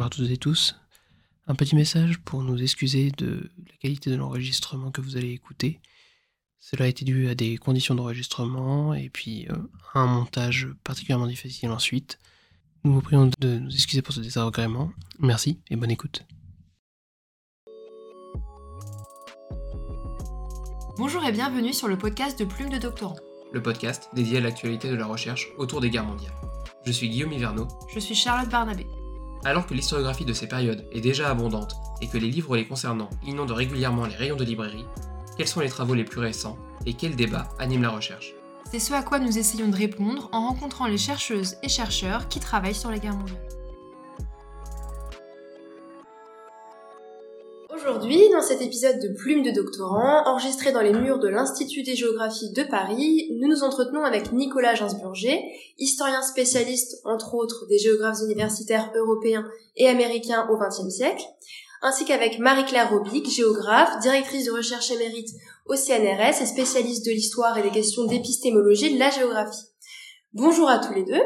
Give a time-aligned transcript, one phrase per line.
[0.00, 0.76] Bonjour à toutes et tous.
[1.46, 5.78] Un petit message pour nous excuser de la qualité de l'enregistrement que vous allez écouter.
[6.58, 9.56] Cela a été dû à des conditions d'enregistrement et puis euh,
[9.92, 12.18] à un montage particulièrement difficile ensuite.
[12.82, 14.90] Nous vous prions de nous excuser pour ce désagrément.
[15.18, 16.24] Merci et bonne écoute.
[20.96, 23.18] Bonjour et bienvenue sur le podcast de Plume de Doctorant.
[23.52, 26.32] Le podcast dédié à l'actualité de la recherche autour des guerres mondiales.
[26.86, 27.68] Je suis Guillaume Hiverneau.
[27.92, 28.86] Je suis Charlotte Barnabé.
[29.44, 33.08] Alors que l'historiographie de ces périodes est déjà abondante et que les livres les concernant
[33.26, 34.84] inondent régulièrement les rayons de librairie,
[35.36, 38.34] quels sont les travaux les plus récents et quels débats animent la recherche?
[38.70, 42.38] C'est ce à quoi nous essayons de répondre en rencontrant les chercheuses et chercheurs qui
[42.38, 43.59] travaillent sur les guerres mondiales.
[47.80, 51.96] Aujourd'hui, dans cet épisode de Plume de doctorant, enregistré dans les murs de l'Institut des
[51.96, 55.40] géographies de Paris, nous nous entretenons avec Nicolas Gainsburger,
[55.78, 61.24] historien spécialiste, entre autres, des géographes universitaires européens et américains au XXe siècle,
[61.80, 65.30] ainsi qu'avec Marie-Claire Robic, géographe, directrice de recherche émérite
[65.66, 69.70] au CNRS et spécialiste de l'histoire et des questions d'épistémologie de la géographie.
[70.32, 71.20] Bonjour à tous les deux.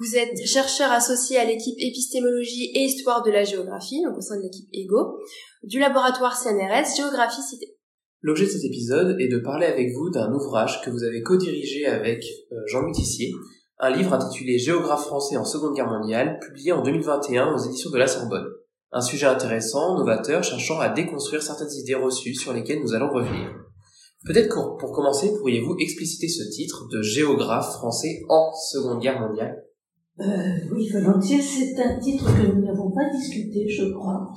[0.00, 4.36] Vous êtes chercheur associé à l'équipe épistémologie et histoire de la géographie, donc au sein
[4.38, 5.20] de l'équipe EGO,
[5.66, 7.76] du laboratoire CNRS Géographie Cité.
[8.20, 11.86] L'objet de cet épisode est de parler avec vous d'un ouvrage que vous avez co-dirigé
[11.86, 13.32] avec euh, Jean-Louis Tissier,
[13.78, 17.98] un livre intitulé Géographe français en Seconde Guerre mondiale, publié en 2021 aux éditions de
[17.98, 18.46] la Sorbonne.
[18.92, 23.50] Un sujet intéressant, novateur, cherchant à déconstruire certaines idées reçues sur lesquelles nous allons revenir.
[24.24, 29.64] Peut-être que pour commencer, pourriez-vous expliciter ce titre de géographe français en Seconde Guerre mondiale?
[30.20, 30.24] Euh,
[30.72, 31.42] Oui, volontiers.
[31.42, 34.30] C'est un titre que nous n'avons pas discuté, je crois,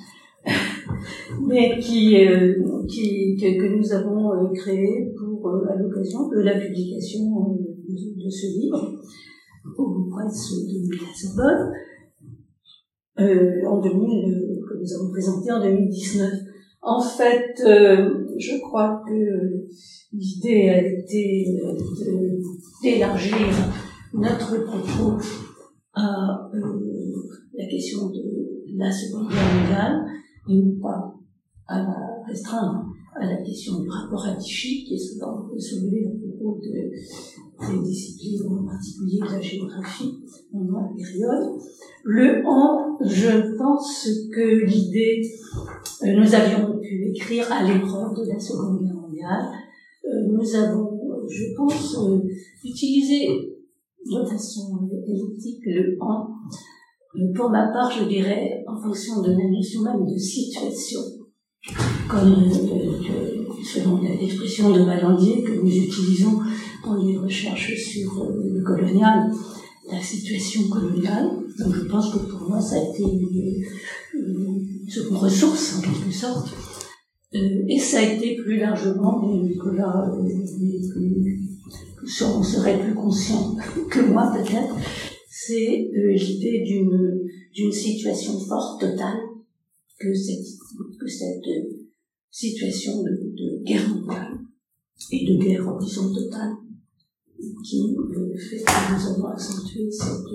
[1.48, 2.54] mais qui, euh,
[2.88, 9.00] que, nous avons euh, créé pour euh, à l'occasion de la publication de, ce livre
[9.78, 11.72] au presse de la Sorbonne
[13.66, 16.30] en 2000, que nous avons présenté en 2019.
[16.82, 19.66] En fait, je crois que
[20.14, 21.46] l'idée a été
[22.84, 23.48] d'élargir
[24.14, 25.18] notre propos
[25.94, 26.50] à
[27.54, 30.06] la question de la Seconde Guerre mondiale
[30.50, 31.14] et non pas
[31.68, 32.86] à la restreindre
[33.20, 36.92] à la question du rapport à Tichy qui est souvent soulevé à propos de,
[37.72, 40.20] des disciplines, en particulier de la géographie
[40.52, 41.60] pendant la période.
[42.04, 45.22] Le en, je pense que l'idée,
[46.04, 49.46] euh, nous avions pu écrire à l'épreuve de la Seconde Guerre mondiale,
[50.06, 52.20] euh, nous avons, je pense, euh,
[52.64, 53.28] utilisé
[54.06, 56.30] de façon elliptique le en.
[57.36, 61.00] Pour ma part, je dirais en fonction de la notion même de situation,
[62.10, 62.36] comme
[63.64, 66.40] selon l'expression de Valandier que nous utilisons
[66.86, 69.32] dans les recherches sur le colonial,
[69.92, 71.30] la situation coloniale.
[71.60, 73.64] Donc je pense que pour moi, ça a été une,
[74.14, 76.50] une ressource en quelque sorte.
[77.36, 80.24] Euh, et ça a été plus largement, Nicolas euh,
[82.22, 83.56] on serait plus conscient
[83.92, 84.76] que moi peut-être,
[85.40, 89.20] c'est euh, l'idée d'une d'une situation forte totale
[90.00, 90.46] que cette
[91.00, 91.50] que cette
[92.32, 94.40] situation de, de guerre mondiale
[95.12, 96.56] et de guerre en totale
[97.64, 97.96] qui
[98.50, 100.34] fait que nous avons accentué cette,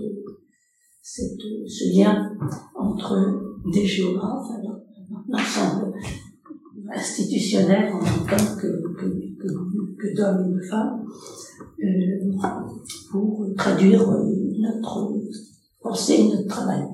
[1.03, 2.33] cette, ce lien
[2.77, 4.51] entre des géographes,
[5.29, 5.95] l'ensemble
[6.95, 9.07] institutionnel en temps que, que,
[9.99, 11.05] que, d'hommes et de femmes,
[11.83, 12.33] euh,
[13.11, 14.09] pour traduire
[14.63, 15.11] notre
[15.81, 16.87] pensée, notre travail.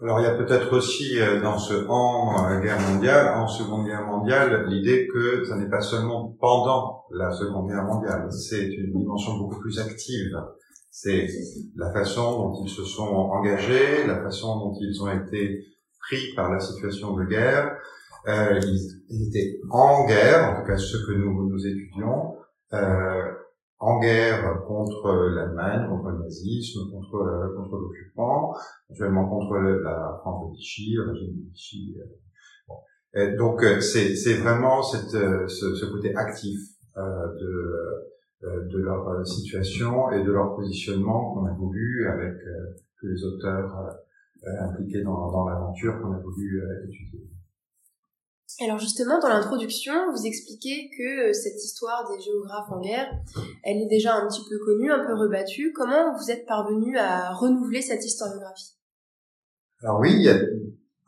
[0.00, 3.86] Alors il y a peut-être aussi euh, dans ce en euh, guerre mondiale, en seconde
[3.86, 8.98] guerre mondiale, l'idée que ça n'est pas seulement pendant la seconde guerre mondiale, c'est une
[8.98, 10.36] dimension beaucoup plus active.
[10.90, 11.26] C'est
[11.76, 15.64] la façon dont ils se sont engagés, la façon dont ils ont été
[16.00, 17.76] pris par la situation de guerre,
[18.28, 18.60] euh,
[19.08, 22.36] ils, étaient en guerre, en tout cas ceux que nous, nous étudions,
[23.82, 28.54] en guerre contre l'Allemagne, contre le nazisme, contre, euh, contre l'occupant,
[28.88, 31.96] éventuellement contre la France de Vichy, le régime de Vichy.
[31.98, 32.04] Euh,
[32.68, 33.36] bon.
[33.38, 36.56] Donc euh, c'est, c'est vraiment cette, ce, ce, côté actif
[36.96, 42.34] de, de leur situation et de leur positionnement qu'on a voulu avec
[43.00, 43.96] tous les auteurs
[44.60, 47.28] impliqués dans, dans l'aventure qu'on a voulu étudier.
[48.60, 53.08] Alors justement, dans l'introduction, vous expliquez que euh, cette histoire des géographes en guerre,
[53.64, 55.72] elle est déjà un petit peu connue, un peu rebattue.
[55.72, 58.76] Comment vous êtes parvenu à renouveler cette historiographie?
[59.82, 60.38] Alors oui, il y a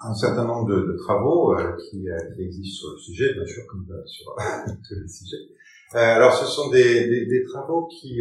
[0.00, 3.62] un certain nombre de, travaux euh, qui, euh, qui, existent sur le sujet, bien sûr,
[3.68, 4.34] comme sur
[4.88, 5.36] tous les sujets.
[5.92, 8.20] alors ce sont des, travaux qui,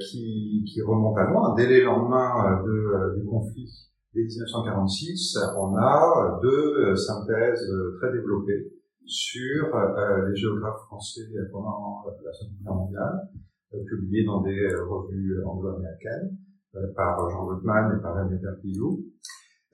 [0.00, 6.94] qui, remontent à loin, dès les lendemains de, du conflit dès 1946, on a deux
[6.96, 7.70] synthèses
[8.00, 8.72] très développées
[9.04, 9.66] sur
[10.28, 13.28] les géographes français pendant la Seconde Guerre mondiale,
[13.88, 16.36] publiées dans des revues anglo-américaines
[16.94, 19.04] par Jean Gottman et par René Perpillou.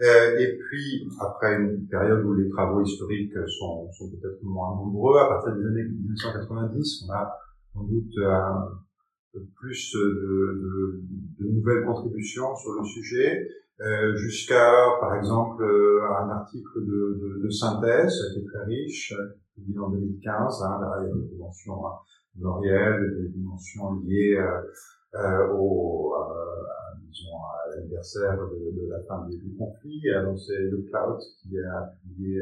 [0.02, 5.28] Euh, et puis, après une période où les travaux historiques sont, peut-être moins nombreux, à
[5.28, 7.32] partir des années 1990, on a
[7.72, 8.70] sans doute un,
[9.56, 11.02] plus de,
[11.40, 13.48] nouvelles contributions sur le sujet,
[13.80, 19.14] euh, jusqu'à, par exemple, un article de, de, synthèse qui est très riche,
[19.54, 20.62] publié en 2015.
[20.62, 21.82] Hein, là, il y a des dimensions
[22.36, 24.62] mémorielles, des dimensions liées euh,
[25.14, 26.14] euh au,
[27.08, 30.02] disons, à l'anniversaire de, de, la fin du, du conflit.
[30.24, 32.40] Donc c'est le Cloud qui a publié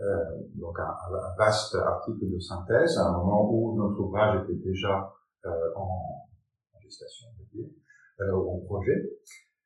[0.00, 0.24] euh,
[0.56, 0.92] donc un,
[1.38, 5.14] vaste article de synthèse à un moment où notre ouvrage était déjà
[5.46, 6.26] euh, en,
[6.74, 9.12] en, gestation, on va euh, en projet.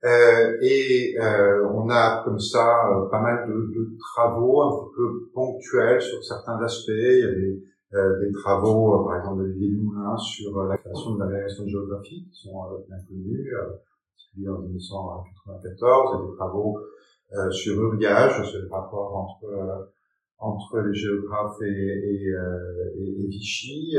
[0.04, 4.94] Euh, et euh, on a comme ça euh, pas mal de, de, travaux un petit
[4.96, 6.90] peu ponctuels sur certains aspects.
[6.90, 11.20] Il y a des, des travaux, par exemple, de Olivier Moulin sur la création de
[11.20, 13.54] l'agrégation de géographie qui sont bien connus
[14.46, 16.78] en 1994, il y a des travaux
[17.32, 19.84] euh, sur Uriage, sur le rapport entre euh,
[20.38, 23.96] entre les géographes et, et, euh, et, et Vichy.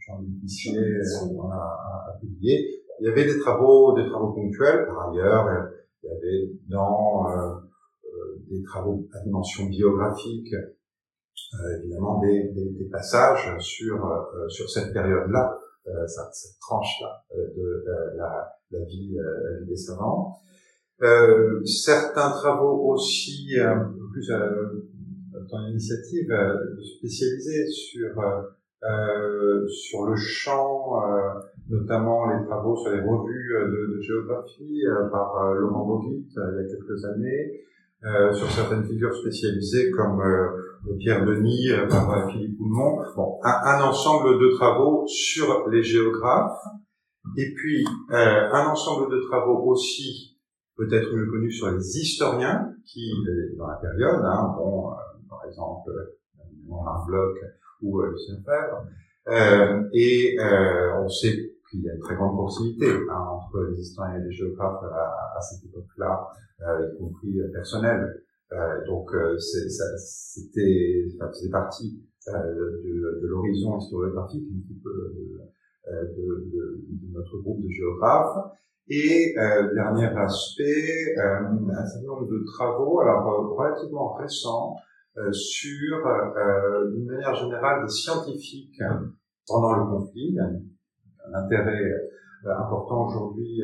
[0.00, 2.82] Jean-Luc Pissier a, a, a, publié.
[3.00, 4.86] Il y avait des travaux, des travaux ponctuels.
[4.86, 5.70] Par ailleurs,
[6.02, 7.26] il y avait dans
[8.50, 10.52] des travaux à dimension biographique,
[11.80, 15.58] évidemment des, des, des, passages sur sur cette période-là,
[16.06, 17.84] cette, cette tranche-là de
[18.16, 20.38] la la vie, euh, la des savants.
[21.02, 23.76] Euh, certains travaux aussi euh,
[24.12, 26.28] plus dans l'initiative
[26.98, 28.10] spécialisée sur
[28.82, 31.02] sur le champ,
[31.68, 36.68] notamment les travaux sur les revues de, de géographie par Laurent Boguit il y a
[36.68, 37.64] quelques années,
[38.04, 43.02] euh, sur certaines figures spécialisées comme euh, Pierre Denis par Philippe Poulmont.
[43.16, 46.62] Bon, un, un, ensemble de travaux sur les géographes
[47.36, 50.38] et puis, euh, un ensemble de travaux aussi,
[50.76, 54.94] peut-être mieux connus sur les historiens, qui, euh, dans la période, hein, bon, euh,
[55.28, 55.90] par exemple,
[56.66, 57.08] Marc
[57.82, 58.86] ou euh, Lucien Fèvre,
[59.28, 60.36] euh, et
[60.96, 64.32] on sait qu'il y a une très grande proximité hein, entre les historiens et les
[64.32, 66.28] géographes à, cette époque-là,
[66.60, 68.22] y compris personnelle.
[68.86, 75.12] donc, c'était, ça faisait partie de, de l'horizon historiographique un petit peu
[75.90, 78.36] euh, de, de, de, notre groupe de géographes.
[78.90, 84.76] Et euh, dernier aspect, euh, un certain nombre de travaux, alors relativement récents,
[85.32, 85.96] sur,
[86.92, 88.80] d'une manière générale, des scientifiques
[89.46, 90.36] pendant le conflit.
[90.38, 90.60] Un,
[91.34, 91.92] intérêt
[92.46, 93.62] important aujourd'hui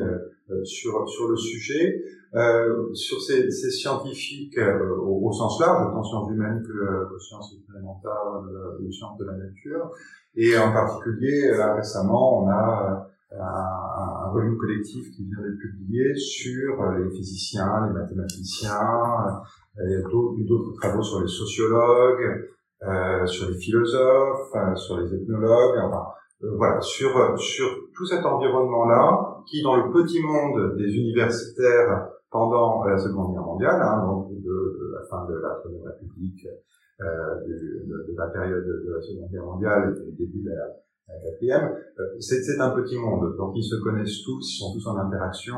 [0.63, 2.03] sur sur le sujet,
[2.35, 7.55] euh, sur ces, ces scientifiques au, au, sens large, autant sciences humaines que, que sciences
[7.55, 8.43] expérimentales,
[8.91, 9.91] sciences de la nature,
[10.35, 16.91] et en particulier, récemment, on a euh, un, volume collectif qui vient d'être publié sur
[16.91, 19.41] les physiciens, les mathématiciens,
[19.77, 20.01] et
[20.43, 22.49] d'autres travaux sur les sociologues,
[22.83, 26.05] euh, sur les philosophes, euh, sur les ethnologues, enfin,
[26.43, 32.83] euh, voilà, sur, sur tout cet environnement-là, qui dans le petit monde des universitaires pendant
[32.83, 36.45] la Seconde Guerre mondiale, hein, donc de, la fin de la Première République
[37.01, 37.05] euh,
[37.47, 40.67] de, de, la période de la Seconde Guerre mondiale et du début de la,
[41.07, 43.35] la quatrième, euh, c'est un petit monde.
[43.37, 45.57] Donc ils se connaissent tous, ils sont tous en interaction.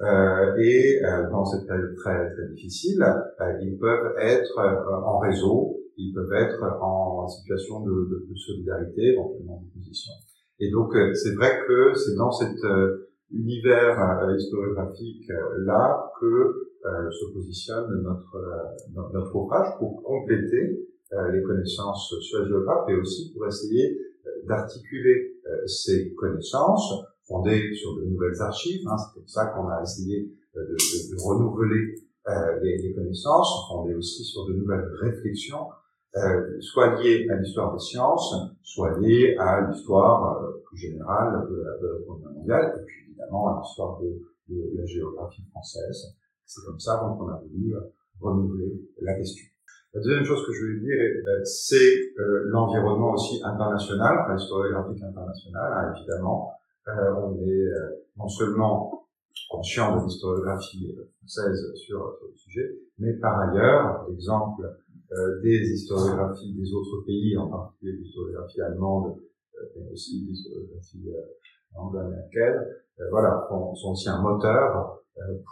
[0.00, 5.18] Euh, et euh, dans cette période très très difficile, euh, ils peuvent être euh, en
[5.18, 10.12] réseau, ils peuvent être en situation de, de, de solidarité, éventuellement de position.
[10.60, 12.56] Et donc c'est vrai que c'est dans cet
[13.30, 21.42] univers historiographique là que euh, se positionne notre, euh, notre ouvrage pour compléter euh, les
[21.42, 23.98] connaissances sur les géographes et aussi pour essayer
[24.46, 25.34] d'articuler
[25.66, 26.94] ces connaissances
[27.26, 28.86] fondées sur de nouvelles archives.
[28.88, 31.94] Hein, c'est pour ça qu'on a essayé de, de, de renouveler
[32.62, 35.68] les, les, connaissances, fondées aussi sur de nouvelles réflexions,
[36.16, 41.56] euh, soit liées à l'histoire des sciences, soit liées à l'histoire euh, plus générale de
[41.56, 44.18] la, de Guerre mondiale, et puis évidemment à l'histoire de,
[44.48, 46.16] de, la géographie française.
[46.46, 47.80] C'est comme ça qu'on a voulu euh,
[48.20, 49.44] renouveler la question.
[49.98, 55.02] La deuxième chose que je voulais dire, euh, c'est euh, l'environnement aussi international, enfin, l'historiographique
[55.02, 56.52] international, hein, évidemment.
[56.86, 57.66] on est
[58.16, 59.08] non seulement
[59.50, 64.62] conscient de l'historiographie française sur, le sujet, mais par ailleurs, l'exemple
[65.42, 69.16] des historiographies des autres pays, en particulier l'historiographie allemande,
[69.74, 71.10] mais aussi l'historiographie
[71.74, 72.66] anglo-américaine,
[73.10, 75.02] voilà, sont aussi un moteur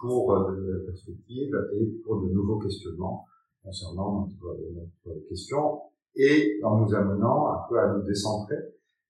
[0.01, 3.27] pour de perspectives et pour de nouveaux questionnements
[3.67, 4.57] concernant notre,
[5.05, 5.81] notre question
[6.15, 8.57] et en nous amenant un peu à nous décentrer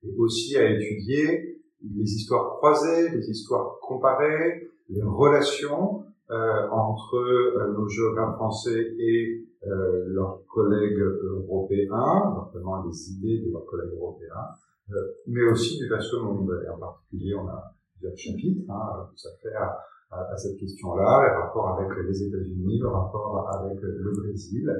[0.03, 7.75] et aussi à étudier les histoires croisées, les histoires comparées, les relations euh, entre euh,
[7.77, 14.49] nos géographes français et euh, leurs collègues européens, notamment les idées de leurs collègues européens,
[14.91, 14.95] euh,
[15.27, 16.51] mais aussi du vaste monde.
[16.65, 19.79] Et en particulier, on a plusieurs chapitres hein, ça fait à,
[20.11, 24.73] à, cette question-là, le rapport avec les États-Unis, le rapport avec le Brésil.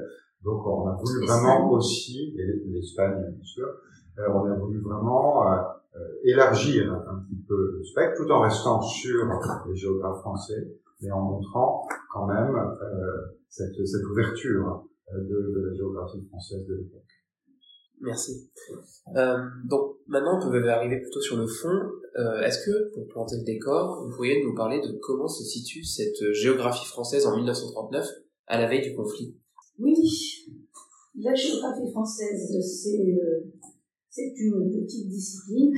[0.43, 3.67] Donc, on a voulu vraiment aussi, et l'Espagne bien sûr,
[4.19, 8.81] euh, on a voulu vraiment euh, élargir un petit peu le spectre, tout en restant
[8.81, 9.25] sur
[9.67, 10.67] les géographes français,
[11.01, 12.55] mais en montrant quand même
[13.49, 17.01] cette, cette ouverture de, de la géographie française de l'époque.
[18.01, 18.49] Merci.
[19.15, 21.69] Euh, donc maintenant, on peut arriver plutôt sur le fond.
[22.17, 25.83] Euh, Est-ce que, pour planter le décor, vous pourriez nous parler de comment se situe
[25.83, 28.07] cette géographie française en 1939,
[28.47, 29.35] à la veille du conflit?
[29.79, 29.95] Oui,
[31.19, 33.51] la géographie française, c'est euh,
[34.37, 35.73] une petite discipline.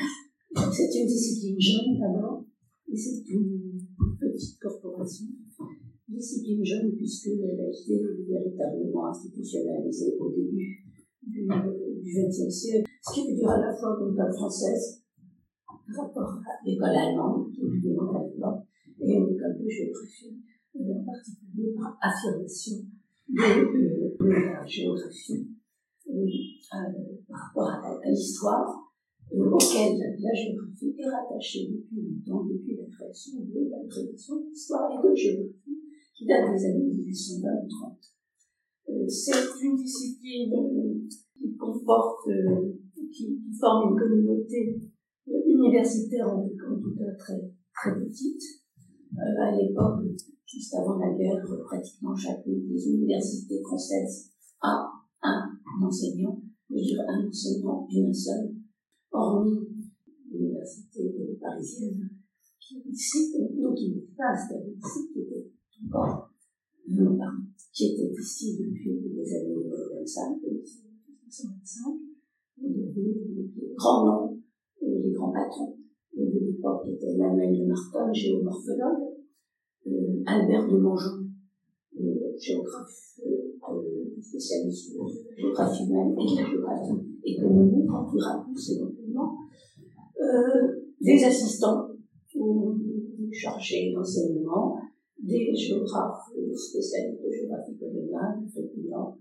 [0.74, 2.44] C'est une discipline jeune d'abord,
[2.92, 3.80] et c'est une
[4.20, 5.28] petite corporation.
[6.08, 10.88] Discipline jeune puisqu'elle a été véritablement institutionnalisée au début
[11.22, 11.46] du
[12.10, 15.04] XXe siècle, ce qui veut dire à la fois une école française,
[15.96, 18.64] rapport à l'école allemande, allemande,
[19.02, 20.38] et une école de géographie,
[20.76, 22.86] en particulier par affirmation
[23.30, 25.48] de, de, la géographie
[26.10, 26.26] euh,
[27.28, 28.92] par rapport à, l'histoire,
[29.34, 34.92] euh, auquel la géographie est rattachée depuis longtemps, depuis la création de la création d'histoire
[34.92, 35.80] et de géographie,
[36.16, 38.14] qui date des années 1820-30.
[38.90, 40.52] Euh, c'est une discipline
[41.40, 42.74] qui comporte, euh,
[43.12, 44.80] qui, forme une communauté
[45.30, 48.42] euh, universitaire en, tout cas très, très petite.
[49.14, 50.06] Euh, à l'époque,
[50.46, 54.32] juste avant la guerre, pratiquement chacune des universités françaises
[54.62, 54.86] a
[55.24, 58.54] un enseignant, je dire un enseignant et un seul,
[59.12, 59.68] hormis
[60.32, 62.10] l'université parisienne,
[62.60, 65.52] qui ici, donc qui n'était pas ici, qui était
[65.88, 66.32] encore,
[67.74, 69.70] qui était ici depuis les années
[70.00, 70.40] 25,
[71.30, 72.00] 1925,
[72.58, 74.42] il y avait les grands noms,
[74.82, 75.78] les grands patrons
[76.18, 79.14] de l'époque étaient Emmanuel de Martin, géomorphologue,
[79.86, 81.30] euh, Albert de Mongeon,
[82.00, 85.02] euh, géographe, euh, spécialiste de
[85.38, 89.38] géographie humaine et de géographie économique, en plus éventuellement,
[91.00, 91.90] des assistants
[92.36, 92.76] ou
[93.32, 94.76] chargés d'enseignement,
[95.22, 99.16] des géographes spécialistes de géographie coloniale, particulièrement,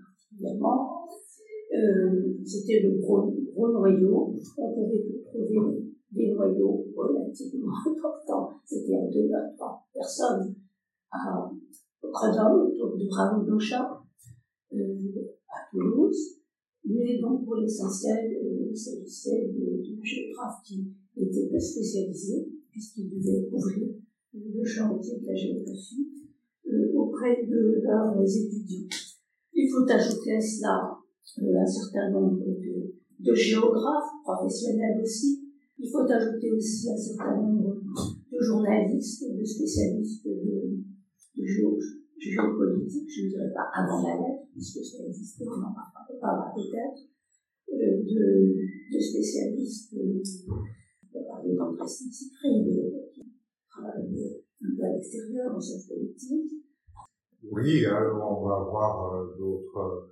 [1.74, 4.34] euh, c'était le gros, gros noyau.
[4.56, 10.54] On pouvait trouver des noyaux relativement importants, c'est-à-dire deux à trois personnes
[11.10, 11.50] à
[12.02, 14.06] Grenoble, autour de Raoul Blanchard,
[14.72, 14.96] euh,
[15.48, 16.38] à Toulouse.
[16.84, 23.48] Mais donc, pour l'essentiel, euh, il s'agissait de, géographes qui étaient pas spécialisés, puisqu'ils devaient
[23.50, 23.94] couvrir
[24.32, 26.08] le champ entier de la géographie
[26.66, 28.88] euh, auprès de leurs étudiants.
[29.52, 30.98] Il faut ajouter à cela
[31.36, 35.44] un certain nombre de, de, géographes professionnels aussi.
[35.78, 37.76] Il faut ajouter aussi un certain nombre
[38.32, 40.78] de journalistes, de spécialistes de,
[42.18, 45.72] géopolitique, je ne dirais pas avant la lettre, puisque ça existait, on en
[46.20, 47.06] parlera peut-être,
[47.70, 48.56] euh, de,
[48.92, 50.20] de spécialistes, euh,
[51.14, 52.66] on parler d'André Siegfried,
[53.12, 53.22] qui
[53.70, 56.64] travaille un peu à l'extérieur en sciences politiques.
[57.44, 60.10] Oui, alors on va voir euh, d'autres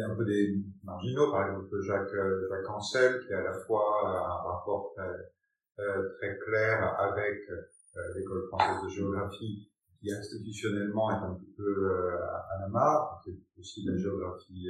[0.00, 3.82] un peu des marginaux, par exemple Jacques, euh, Jacques Ancel, qui a à la fois
[4.04, 9.68] un rapport très, euh, très clair avec euh, l'école française de géographie,
[10.00, 14.68] qui institutionnellement est un petit peu à la marge, c'est aussi la géographie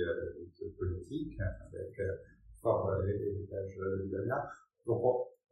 [0.78, 1.98] politique, avec
[2.60, 4.42] fort l'héritage italien.
[4.84, 5.02] Donc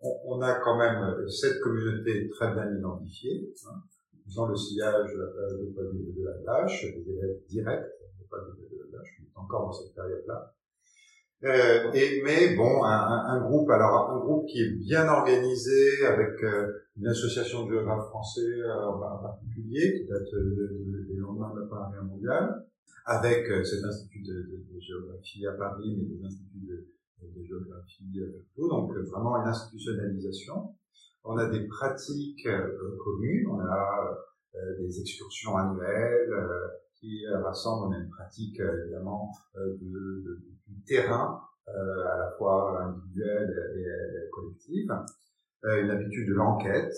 [0.03, 3.83] on, a quand même cette communauté très bien identifiée, hein,
[4.37, 8.00] dans le sillage de, de la tâche, des élèves directs,
[8.39, 10.55] de, je suis encore dans cette période-là.
[11.43, 17.07] Euh, mais bon, un, groupe, alors un groupe qui est bien organisé avec euh, une
[17.07, 20.29] association de géographes français euh, en particulier, qui date
[21.09, 22.67] des lendemains de la Première Guerre mondiale,
[23.07, 28.21] avec cet institut de, de, géographie à Paris, mais des instituts de géographie
[28.55, 30.75] partout, donc vraiment une institutionnalisation.
[31.25, 32.47] On a des pratiques
[33.03, 34.19] communes, on a
[34.79, 36.35] des excursions annuelles,
[37.01, 40.39] qui euh, rassemble, une pratique euh, évidemment euh, de,
[40.69, 44.91] du terrain, à la fois individuelle et, collective,
[45.63, 46.97] une habitude de l'enquête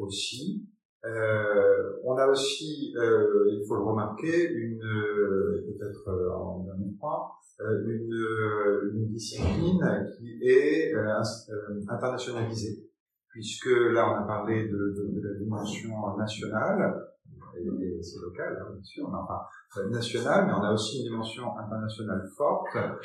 [0.00, 0.66] aussi,
[1.04, 7.28] on a aussi, il faut le remarquer, une peut-être en dernier point,
[7.60, 10.92] une, discipline qui est
[11.88, 12.90] internationalisée,
[13.28, 17.11] puisque là on a parlé de la dimension nationale,
[17.58, 21.56] et, aussi locale, hein, bien sûr, mais enfin nationale, mais on a aussi une dimension
[21.58, 22.98] internationale forte euh,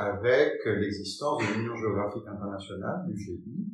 [0.00, 3.66] avec l'existence de l'Union géographique internationale, l'UGI.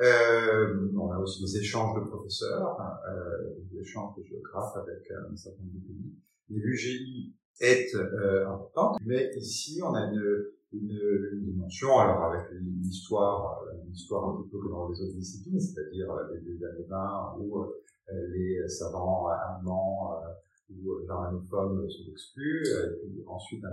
[0.00, 2.76] Euh, on a aussi des échanges de professeurs,
[3.08, 6.14] euh, des échanges de géographes avec un certain nombre de pays.
[6.48, 11.00] L'UGI est euh, importante, mais ici on a une, une,
[11.32, 16.64] une dimension, alors avec l'histoire, l'histoire un peu comme dans les autres disciplines, c'est-à-dire les,
[16.64, 17.66] années 20 où euh,
[18.12, 20.28] les savants allemands euh,
[20.70, 23.64] ou germanophones sont exclus, et puis ensuite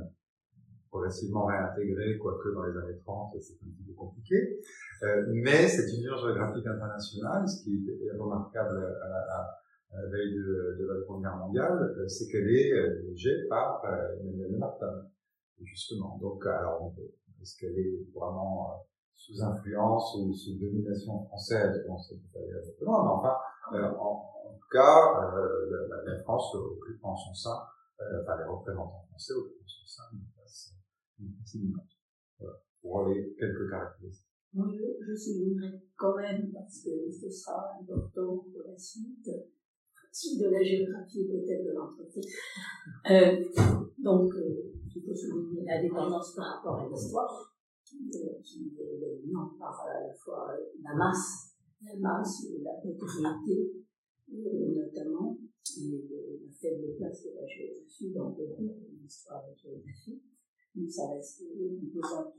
[0.90, 4.60] progressivement réintégrés, quoique dans les années 30, c'est un petit peu compliqué.
[5.04, 10.88] Euh, mais cette union géographique internationale, ce qui est remarquable à la, veille de, de,
[10.88, 13.84] la Seconde Guerre mondiale, c'est qu'elle est dirigée par
[14.20, 15.08] Emmanuel Martin,
[15.64, 16.18] justement.
[16.20, 16.94] Donc, alors,
[17.42, 21.84] est-ce qu'elle est vraiment sous influence ou sous domination française?
[21.88, 23.36] Bon, c'est pas exactement, mais enfin,
[23.74, 27.60] euh, en, tout cas, euh, la, la, France occupe en son sein,
[28.02, 30.74] euh, enfin les représentants français occupent en son sein une place,
[31.20, 31.86] une place.
[32.40, 34.26] Voilà, pour les quelques caractéristiques.
[34.54, 39.30] Je, soulignerai quand même, parce que ce sera important pour la suite,
[40.12, 42.22] suite de la géographie peut-être de l'entretien.
[43.12, 43.46] Euh,
[44.00, 44.34] donc,
[44.96, 50.14] il faut souligner la dépendance par rapport à l'histoire, qui est dominante par à la
[50.14, 51.47] fois la masse
[51.82, 53.74] la masse, la notoriété,
[54.34, 55.38] euh, notamment,
[55.78, 56.08] et
[56.44, 58.36] la faible place de la géographie dans
[59.02, 60.22] l'histoire de la géographie.
[60.76, 62.36] Donc ça reste une composante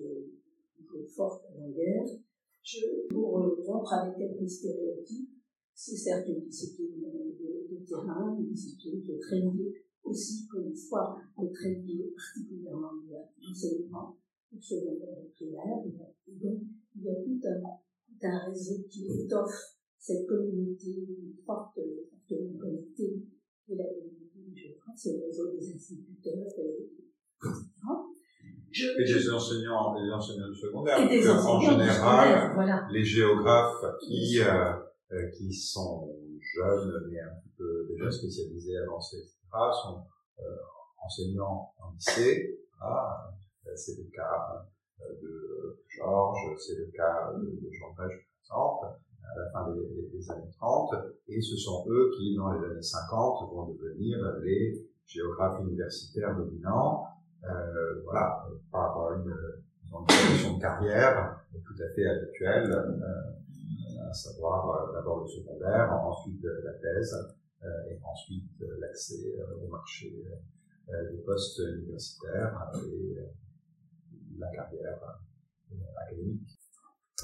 [0.76, 2.04] toujours forte à la guerre.
[2.62, 5.30] Je, pour euh, rompre avec quelques stéréotypes,
[5.74, 11.74] c'est certes une discipline de, terrain, une discipline qui est aussi comme l'histoire, est très
[11.74, 14.16] liée particulièrement à l'enseignement
[14.60, 15.84] secondaire et primaire.
[16.26, 16.60] Et donc,
[16.96, 17.60] il y a tout un
[18.20, 20.94] d'un réseau qui étoffe cette communauté
[21.44, 21.78] forte,
[22.10, 23.22] fortement connectée
[23.68, 27.52] de la communauté du c'est le réseau des instituteurs, etc.
[28.70, 30.98] Je, et des enseignants, des enseignants secondaire.
[31.00, 32.86] Et des enseignants en général, voilà.
[32.90, 34.72] les géographes qui, euh,
[35.12, 39.36] euh, qui sont jeunes, mais un petit peu déjà spécialisés, avancés, etc.,
[39.82, 40.02] sont
[40.40, 40.42] euh,
[41.04, 42.60] enseignants en lycée.
[42.80, 43.30] Ah,
[43.74, 44.66] c'est le cas
[45.00, 48.86] de Georges, c'est le cas de, Jean Brèche, par exemple,
[49.24, 50.94] à la fin des, années 30,
[51.28, 57.04] et ce sont eux qui, dans les années 50, vont devenir les géographes universitaires dominants,
[57.44, 59.34] euh, voilà, par une,
[59.84, 65.92] une tradition de carrière tout à fait habituelle, euh, à savoir euh, d'abord le secondaire,
[65.92, 67.14] ensuite la thèse,
[67.64, 70.24] euh, et ensuite l'accès au marché
[71.10, 72.72] des postes universitaires
[74.38, 75.74] la carrière euh,
[76.06, 76.48] académique.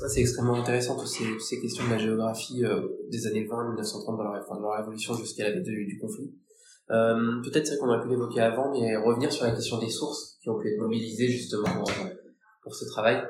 [0.09, 4.17] C'est extrêmement intéressant toutes ces, ces, questions de la géographie euh, des années 20, 1930
[4.17, 6.35] dans leur, dans leur évolution jusqu'à la date du, conflit.
[6.91, 10.37] Euh, Peut-être c'est qu'on aurait pu l'évoquer avant, mais revenir sur la question des sources
[10.43, 11.91] qui ont pu être mobilisées justement pour,
[12.63, 13.23] pour ce travail.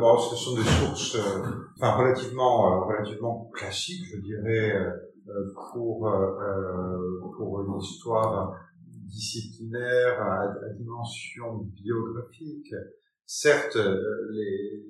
[0.00, 1.42] Bon, ce sont des sources euh,
[1.76, 6.10] enfin, relativement, euh, relativement classiques, je dirais, euh, pour,
[7.36, 12.74] pour une histoire disciplinaire à, à dimension biographique.
[13.32, 14.84] Certes, euh, les,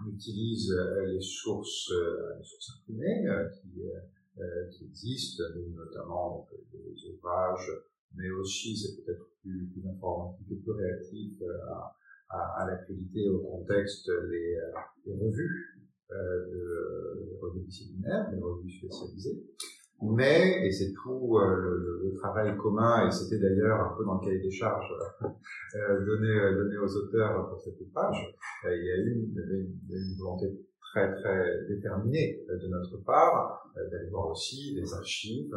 [0.00, 3.26] on utilise euh, les sources, euh, les sources imprimées
[4.70, 5.42] qui, existent,
[5.74, 7.72] notamment des ouvrages,
[8.14, 11.42] mais aussi c'est peut-être plus, plus informatif et plus réactif
[12.28, 14.56] à, l'actualité, au contexte, les,
[15.06, 19.44] les revues, euh, les revues disciplinaires, les revues spécialisées.
[20.02, 24.14] Mais, et c'est tout euh, le, le, travail commun, et c'était d'ailleurs un peu dans
[24.14, 24.90] le cahier des charges
[25.22, 28.34] euh, donné, euh, donné aux auteurs pour cette page,
[28.64, 30.46] euh, il y a eu une, une, volonté
[30.92, 35.54] très très déterminée de notre part d'aller voir aussi des archives.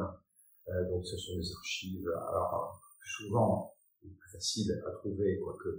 [0.90, 2.82] donc ce sont des archives, alors
[3.18, 5.70] souvent, plus faciles à trouver, quoique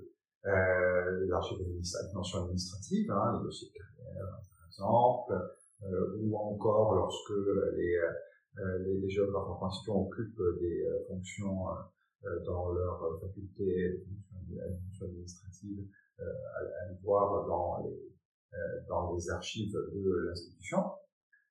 [0.47, 5.33] euh, administratives, dimension administrative, hein, les dossiers de carrière, par exemple,
[5.85, 7.31] euh, ou encore lorsque
[7.77, 8.13] les, euh,
[8.57, 11.69] les, les, géographes en question occupent des euh, fonctions
[12.25, 14.01] euh, dans leur faculté
[15.01, 15.87] administrative
[16.19, 18.13] à, à voir dans les,
[18.89, 20.79] dans les archives de l'institution.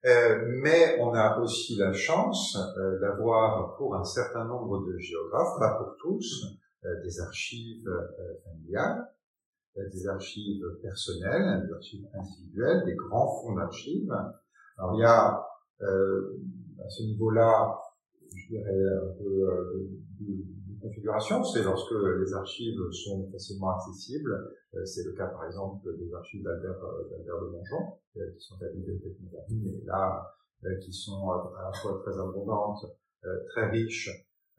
[0.06, 5.58] Euh, mais on a aussi la chance euh, d'avoir pour un certain nombre de géographes,
[5.60, 6.46] pas pour tous,
[6.84, 7.90] euh, des archives
[8.44, 9.08] familiales,
[9.78, 14.14] des archives personnelles, des archives individuelles, des grands fonds d'archives.
[14.78, 15.42] Alors il y a
[16.80, 17.80] à ce niveau-là,
[18.36, 24.34] je dirais, un peu euh, de, configuration, c'est lorsque les archives sont facilement accessibles.
[24.76, 29.18] Euh, c'est le cas, par exemple, des archives d'Albert, de Mongeon, qui sont à bibliothèque
[29.50, 30.36] mais là,
[30.82, 32.86] qui sont à la fois très abondantes,
[33.50, 34.10] très riches,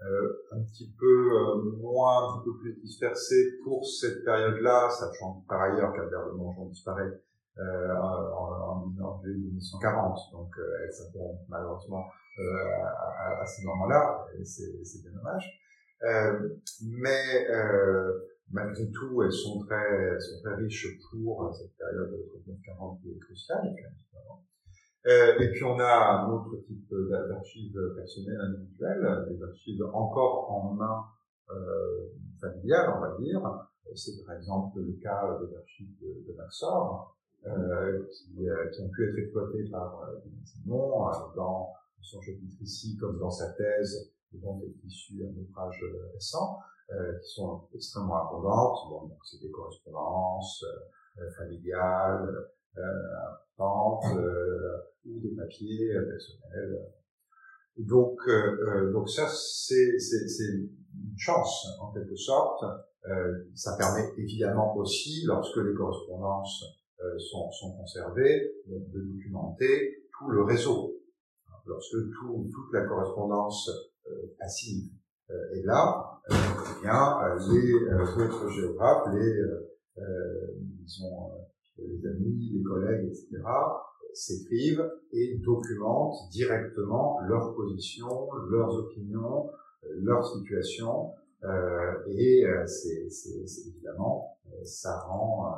[0.01, 5.93] un petit peu moins, un petit peu plus dispersées pour cette période-là, sachant par ailleurs
[5.93, 7.11] qu'Albert de Mongeon disparaît
[7.59, 10.19] euh, en, en, 1940.
[10.33, 12.05] Donc euh, elles s'interrompent malheureusement
[12.39, 12.43] euh,
[12.83, 15.61] à, à, ce moment-là, et c'est bien dommage.
[16.83, 17.47] mais
[18.51, 23.19] malgré tout, elles sont très, sont très riches pour cette période de 39-40 qui est
[23.19, 23.75] cruciale.
[25.07, 30.75] Euh, et puis on a un autre type d'archives personnelles individuelles, des archives encore en
[30.75, 31.05] main
[31.51, 32.09] euh,
[32.41, 33.43] familiale, on va dire.
[33.95, 37.14] C'est par exemple le cas des archives de, de Maxor,
[37.47, 42.97] euh, qui, euh, qui, ont pu être exploités par euh, Simon dans son chapitre ici
[42.99, 48.79] comme dans sa thèse dont est issu un ouvrage récent, qui sont extrêmement abondantes.
[48.89, 50.65] Bon, donc c'est des correspondances
[51.37, 54.05] familiales, importantes,
[55.07, 56.81] ou des papiers personnels.
[57.77, 58.19] Donc,
[58.93, 59.97] donc ça, c'est
[60.41, 60.69] une
[61.17, 62.65] chance en quelque sorte.
[63.55, 66.84] ça permet évidemment aussi, lorsque les correspondances euh,
[67.19, 70.95] sont, sont, conservés, de documenter tout le réseau.
[71.67, 73.71] Lorsque tout, toute la correspondance
[74.07, 74.91] euh, passive
[75.31, 77.19] euh, est là, eh bien
[77.51, 79.43] les autres géographes, les
[80.83, 81.31] disons
[81.79, 83.43] les amis, les collègues, etc.,
[84.13, 89.51] s'écrivent et documentent directement leur position, leurs opinions,
[89.83, 95.53] leur situation, euh, et euh, c'est évidemment ça rend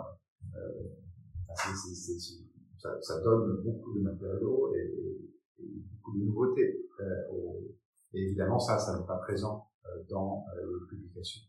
[3.00, 5.16] ça, donne beaucoup de matériaux et,
[5.58, 6.88] beaucoup de nouveautés.
[7.00, 7.74] Euh,
[8.16, 11.42] et évidemment, ça, ça n'est pas présent euh, dans euh, les publications,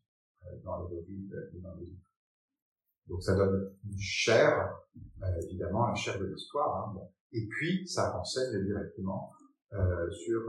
[0.43, 2.11] euh, dans les revues et dans les livres.
[3.07, 4.77] Donc ça donne une chair,
[5.43, 6.89] évidemment, la chair de l'histoire.
[6.89, 6.99] Hein.
[7.31, 9.31] Et puis, ça renseigne directement
[10.11, 10.41] sur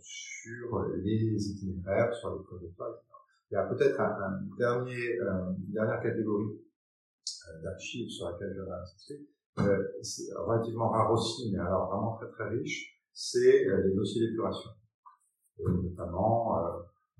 [0.00, 3.04] sur les itinéraires, sur les trajectoires, etc.
[3.50, 6.63] Il y a peut-être une dernière catégorie
[7.62, 9.20] d'archives sur laquelle je vais
[9.60, 14.70] euh, relativement rare aussi, mais alors vraiment très très riche, c'est euh, les dossiers d'épuration.
[15.60, 16.58] Et notamment,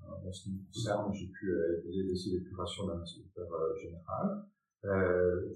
[0.01, 4.45] en ce qui me concerne, j'ai pu étudier les dossiers d'épuration d'un inspecteur général,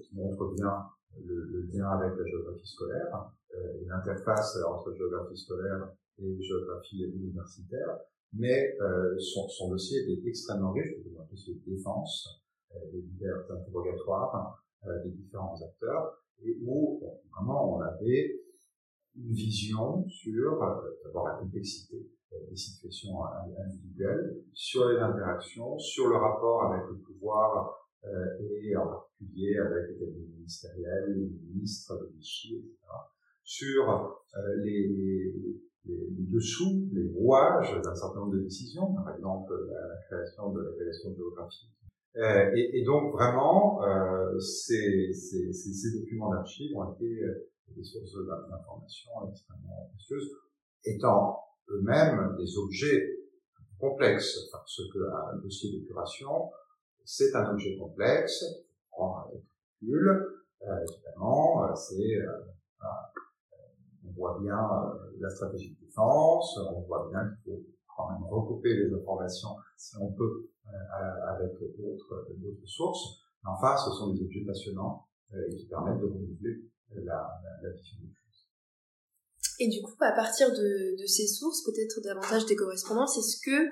[0.00, 0.86] qui montre bien
[1.22, 7.98] le, lien avec la géographie scolaire, et l'interface entre géographie scolaire et géographie universitaire,
[8.32, 8.78] mais
[9.18, 12.42] son, dossier est extrêmement riche, c'est un dossier de défense,
[12.92, 18.40] des divers interrogatoires euh, des différents acteurs, et où vraiment on avait
[19.14, 23.22] une vision sur euh, d'abord la complexité euh, des situations
[23.62, 27.76] individuelles, sur les interactions, sur le rapport avec le pouvoir
[28.62, 32.78] et en particulier avec les cabinets ministériels, les ministres, les Vichy, etc.
[33.44, 34.24] Sur
[34.64, 40.50] les, les, les, dessous, les rouages d'un certain nombre de décisions, par exemple la, création
[40.50, 41.76] de la création géographique
[42.16, 47.84] euh, et, et, donc vraiment, euh, ces, ces, ces, documents d'archives ont été euh, des
[47.84, 48.16] sources
[48.50, 50.28] d'informations extrêmement précieuses,
[50.84, 53.00] étant eux-mêmes des objets
[53.78, 56.50] complexes, parce que un dossier d'épuration,
[57.04, 58.44] c'est un objet complexe,
[58.98, 60.08] un calcul,
[60.62, 62.18] euh, évidemment, c'est,
[64.04, 64.58] on voit bien
[65.20, 67.62] la stratégie de défense, on voit bien qu'il faut
[68.06, 73.20] quand même recouper les informations si on peut euh, avec d'autres sources.
[73.44, 76.62] Mais enfin, ce sont des objets passionnants euh, qui permettent de renouveler
[76.94, 77.28] la,
[77.62, 78.48] la, vision des choses.
[79.58, 83.70] Et du coup, à partir de, ces sources, peut-être davantage des correspondances, est-ce que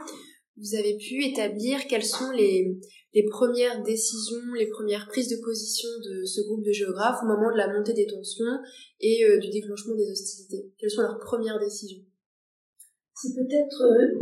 [0.57, 2.81] vous avez pu établir quelles sont les,
[3.15, 7.53] les premières décisions, les premières prises de position de ce groupe de géographes au moment
[7.53, 8.59] de la montée des tensions
[9.01, 10.73] et euh, du déclenchement des hostilités?
[10.79, 12.05] Quelles sont leurs premières décisions?
[13.21, 14.17] C'est peut-être euh,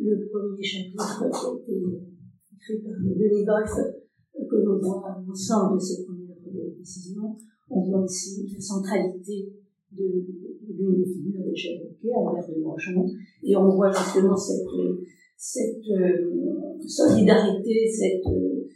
[0.00, 1.76] le premier chapitre qui a été
[2.54, 3.72] écrit par Denis Wolf,
[4.48, 6.34] que l'on voit l'ensemble de ces premières
[6.78, 7.36] décisions.
[7.68, 9.52] On voit aussi la centralité
[9.92, 10.24] de,
[10.78, 13.06] l'une des figures déjà évoquées, Albert de Mangeon,
[13.42, 14.64] et on voit justement cette,
[15.36, 18.66] cette euh, solidarité, cette, euh,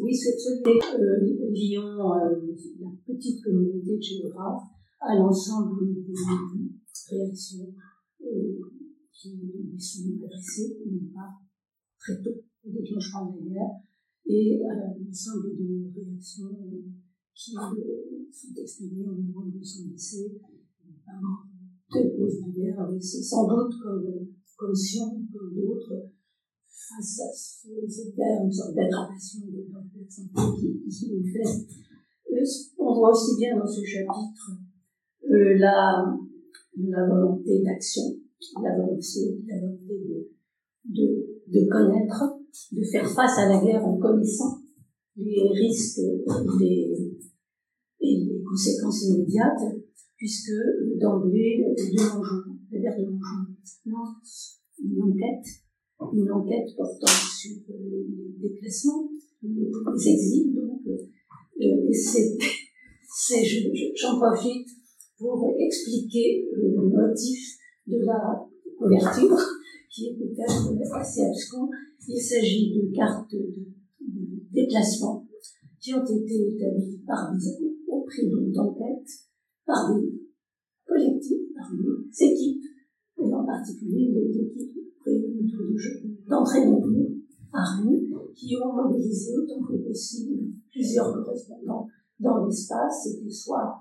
[0.00, 6.12] oui, cette solidarité liant la petite communauté de géographes à l'ensemble des
[7.10, 7.74] réactions
[9.12, 11.42] qui lui sont adressées, d'une part,
[11.98, 13.76] très tôt, au déclenchement de la guerre,
[14.26, 16.56] et à l'ensemble des réactions
[17.34, 20.32] qui euh, sont exprimées au moment de son décès,
[21.06, 21.48] avant
[21.92, 26.10] deux causes de guerre, avec sans doute comme, comme Sion, comme d'autres,
[26.66, 31.70] face à cette guerre, une sorte d'aggravation de la santé qui, qui se manifeste.
[32.78, 34.52] On voit aussi bien dans ce chapitre
[35.28, 36.16] euh, la,
[36.76, 38.02] la volonté d'action,
[38.62, 40.30] la volonté, la volonté
[40.84, 42.38] de, de, connaître,
[42.72, 44.58] de faire face à la guerre en connaissant
[45.16, 46.00] les risques
[46.58, 46.92] les,
[48.00, 49.60] et les conséquences immédiates,
[50.16, 50.52] puisque
[51.00, 53.54] d'emblée, de guerre de Mongeon
[53.86, 55.46] lance une enquête,
[56.12, 59.10] une enquête portant sur euh, les déplacements,
[59.42, 59.70] les,
[60.08, 61.06] exils, donc, euh,
[61.60, 62.38] et c'est,
[63.94, 64.68] j'en profite
[65.20, 68.40] pour expliquer le motif de la
[68.78, 69.36] couverture,
[69.90, 71.68] qui est peut-être assez abscon.
[72.08, 73.66] Il s'agit de cartes de,
[74.50, 75.24] déplacement
[75.78, 79.08] qui ont été établies par des, au prix d'enquête,
[79.66, 80.10] par des
[80.86, 82.64] collectifs, par des équipes,
[83.18, 85.46] et en particulier les équipes prévues
[86.28, 86.82] d'entraînement
[87.52, 91.86] à Rennes, qui ont mobilisé autant que possible plusieurs correspondants
[92.18, 93.80] dans l'espace, c'était soit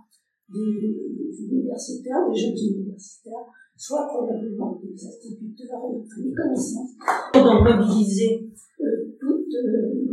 [0.53, 6.91] des, universitaires, des jeunes universitaires, soit probablement des instituteurs et des connaissances,
[7.35, 8.49] ont mobilisé
[8.81, 10.09] euh, toutes euh,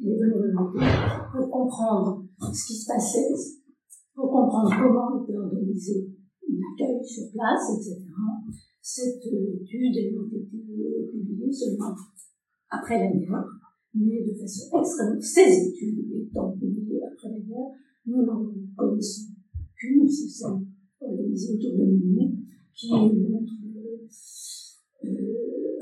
[0.00, 0.86] les bonnes volontés
[1.32, 3.34] pour comprendre ce qui se passait,
[4.14, 6.08] pour comprendre comment était organisé
[6.48, 8.04] l'accueil sur place, etc.
[8.80, 11.94] Cette étude a été publiée seulement
[12.70, 13.44] après la guerre,
[13.94, 15.20] mais de façon extrêmement.
[15.20, 17.70] Ces études étant publiées après la guerre,
[18.06, 18.44] nous n'en
[18.76, 19.33] connaissons
[19.84, 20.66] qu'une, c'est celle
[21.00, 22.32] organisée autour de Ménier,
[22.74, 23.52] qui montre
[25.04, 25.08] euh,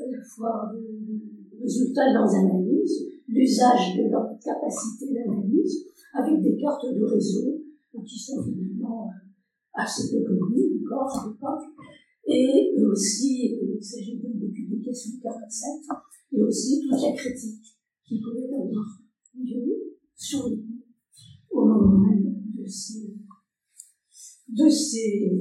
[0.02, 6.56] à la fois le résultat de leurs analyses, l'usage de leur capacité d'analyse, avec des
[6.56, 7.62] cartes de réseau
[8.04, 9.10] qui sont finalement
[9.74, 11.68] assez peu connues encore à l'époque,
[12.26, 15.70] et aussi, il s'agit donc de publications 47,
[16.32, 18.86] et aussi toute la critique qui pouvait avoir
[19.34, 20.56] lieu sur le
[21.50, 23.12] au moment même de ces,
[24.52, 25.32] de ces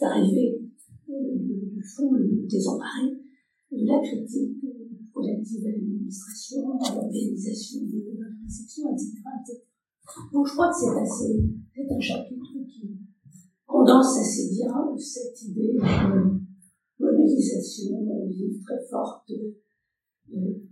[0.00, 0.60] arrivées
[1.08, 2.10] euh, du fond
[2.48, 3.12] désemparé,
[3.70, 4.64] la critique
[5.14, 9.22] relative à l'administration, à l'organisation de la réception, etc..
[10.32, 12.98] Donc je crois que c'est assez, c'est un chapitre qui
[13.66, 18.06] condense assez bien cette idée de mobilisation
[18.64, 19.30] très forte
[20.28, 20.62] de,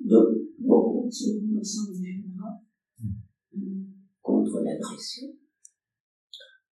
[0.00, 2.60] de beaucoup de du général
[4.22, 5.28] contre l'agression.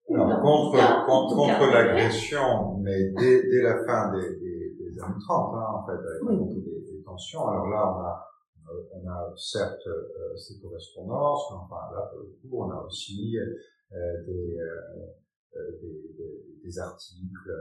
[0.09, 5.55] Alors, contre, contre, contre l'agression, mais dès, dès la fin des, des, des années 30,
[5.55, 6.55] hein, en fait, avec oui.
[6.55, 7.45] des, des, tensions.
[7.45, 8.31] Alors là, on a,
[8.93, 13.37] on a certes euh, ces correspondances, mais enfin là, pour le coup, on a aussi
[13.37, 17.51] euh, des, euh, des, des, articles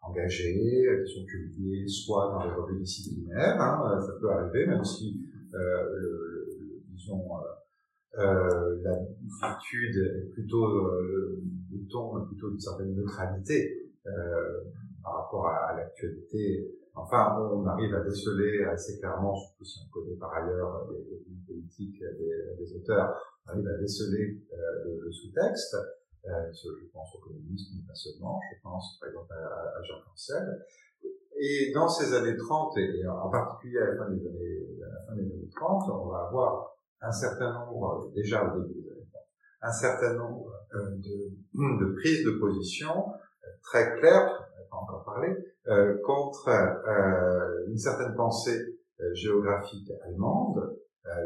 [0.00, 5.20] engagés qui sont publiés soit dans les revues disciplinaires, hein, ça peut arriver, même si
[5.52, 7.28] le, le, disons
[8.18, 14.60] euh, l'attitude est plutôt euh, le ton plutôt d'une certaine neutralité euh,
[15.02, 16.78] par rapport à, à l'actualité.
[16.94, 21.40] Enfin, on arrive à déceler assez clairement, surtout si on connaît par ailleurs les, les
[21.46, 25.76] politiques des, des, auteurs, on arrive à déceler euh, le, le sous-texte.
[26.26, 28.40] Euh, je pense au communisme, mais pas seulement.
[28.52, 30.66] Je pense par exemple à, à Jean Cancel.
[31.36, 35.06] Et dans ces années 30, et en particulier à la fin des années, à la
[35.06, 39.06] fin des années 30, on va avoir un certain nombre, déjà au début des années
[39.12, 39.22] 30,
[39.62, 42.92] un certain nombre euh, de, de prises de position
[43.44, 45.36] euh, très claires, on n'a pas encore parlé,
[45.68, 46.48] euh, contre
[47.68, 48.78] une certaine pensée
[49.14, 50.78] géographique allemande,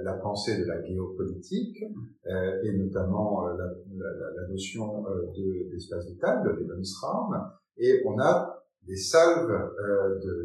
[0.02, 1.82] la pensée de la géopolitique,
[2.62, 5.04] et notamment la, la, la, notion
[5.70, 9.52] d'espace vital, de Lebensraum, et on a des salves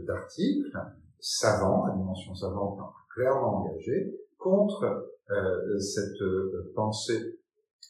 [0.06, 0.78] d'articles
[1.20, 2.80] savants, à dimension savante
[3.13, 5.11] clairement engagés, contre
[5.80, 7.40] cette euh, pensée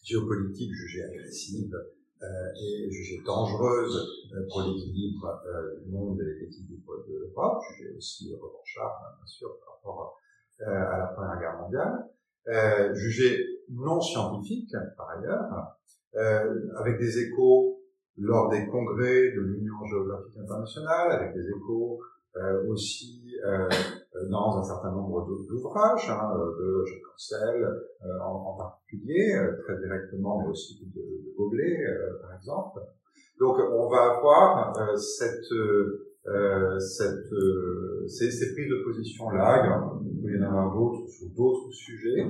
[0.04, 1.76] géopolitique jugée agressive
[2.22, 2.26] euh,
[2.62, 4.08] et jugée dangereuse
[4.50, 5.42] pour l'équilibre
[5.84, 10.18] du monde et l'équilibre de l'Europe, jugée aussi revanchard, hein, bien sûr, par rapport
[10.60, 12.10] à la Première Guerre mondiale,
[12.48, 15.78] euh, jugée non scientifique, par ailleurs,
[16.16, 17.82] euh, avec des échos
[18.18, 22.00] lors des congrès de l'Union géographique internationale, avec des échos
[22.38, 23.70] euh, aussi euh,
[24.30, 29.78] dans un certain nombre d'ouvrages, hein, euh, de Jacques Cancel euh, en, en, particulier, très
[29.78, 31.80] directement, mais aussi de, de Goblet,
[32.22, 32.80] par exemple.
[33.40, 35.44] Donc on va avoir cette,
[36.80, 37.34] cette,
[38.08, 39.66] ces, ces, prises de position-là,
[40.24, 42.26] il y en avoir d'autres sur d'autres sujets,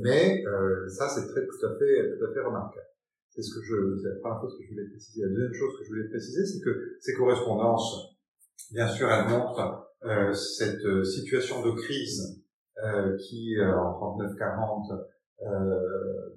[0.00, 0.42] mais
[0.88, 2.86] ça c'est très tout à fait tout à fait remarquable.
[3.28, 5.22] C'est ce que je, c'est la première chose que je voulais préciser.
[5.22, 8.14] La deuxième chose que je voulais préciser, c'est que ces correspondances,
[8.70, 12.42] bien sûr, elles montrent euh, cette euh, situation de crise
[12.82, 15.06] euh, qui, euh, en 39-40,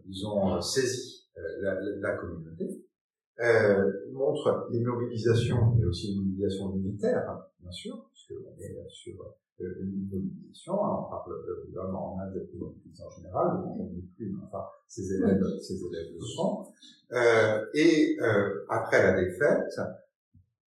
[0.06, 1.28] disons, saisit
[1.62, 2.84] la, la, communauté,
[4.12, 10.08] montre les mobilisations, et aussi une mobilisation militaire, hein, bien sûr, puisqu'on est sur une
[10.12, 11.34] mobilisation, hein, on parle
[11.72, 15.76] vraiment en Inde de mobilisation en général, donc on n'est plus, enfin, ces élèves, ces
[15.76, 16.68] élèves le sont.
[17.12, 19.80] Euh, et euh, après la défaite,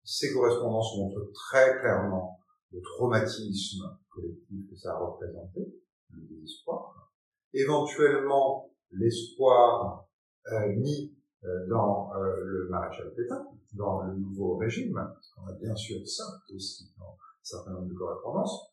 [0.03, 2.39] ces correspondances montrent très clairement
[2.71, 5.73] le traumatisme collectif que ça a représenté,
[6.11, 7.11] le désespoir,
[7.53, 10.07] éventuellement l'espoir
[10.51, 15.53] euh, mis euh, dans euh, le maréchal Pétain, dans le nouveau régime, parce qu'on a
[15.53, 18.71] bien sûr ça aussi dans un certain nombre de correspondances,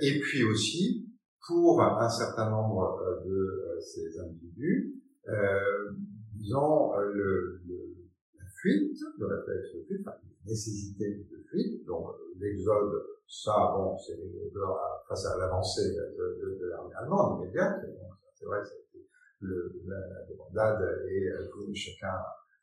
[0.00, 1.08] et puis aussi
[1.46, 4.94] pour un certain nombre de ces individus,
[6.34, 7.96] disons, le, le,
[8.38, 11.37] la fuite, le réflexe de fuite, enfin, la nécessité de
[11.86, 12.92] donc l'exode
[13.28, 14.18] ça, bon, c'est
[15.08, 17.82] face à l'avancée de, l'armée allemande immédiate.
[17.82, 19.04] Donc, c'est vrai que c'était
[19.40, 19.96] le, la,
[20.54, 20.80] la
[21.10, 22.14] et euh, chacun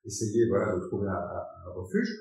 [0.03, 2.19] essayait de trouver un, refuge.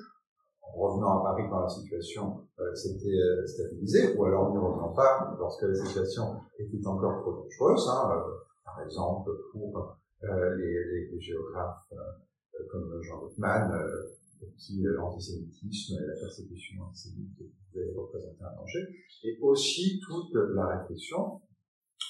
[0.61, 4.93] En revenant à Paris quand la situation euh, s'était euh, stabilisée, ou alors n'y revenant
[4.93, 7.87] pas lorsque la situation était encore trop dangereuse.
[7.87, 8.31] Hein, euh,
[8.63, 11.87] par exemple, pour euh, les, géographes
[12.69, 13.21] comme Jean
[14.45, 18.87] Rothman, qui l'antisémitisme et la persécution antisémite pouvaient représenter un danger,
[19.23, 21.41] et aussi toute la réflexion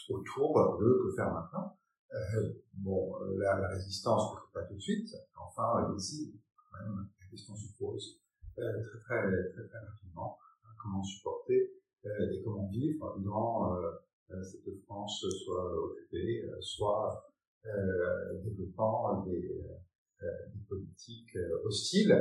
[0.10, 1.78] autour de que faire maintenant.
[2.14, 6.40] Euh, bon, la, la résistance ne pas tout de suite, enfin, ici,
[6.74, 8.22] la question se pose
[8.60, 10.38] euh, très, très, très, très rapidement.
[10.64, 11.72] Hein, comment supporter
[12.06, 13.92] euh, et comment vivre dans euh,
[14.44, 17.32] cette France soit occupée, soit
[18.44, 19.76] développant des euh,
[20.22, 22.16] des politiques euh, hostiles.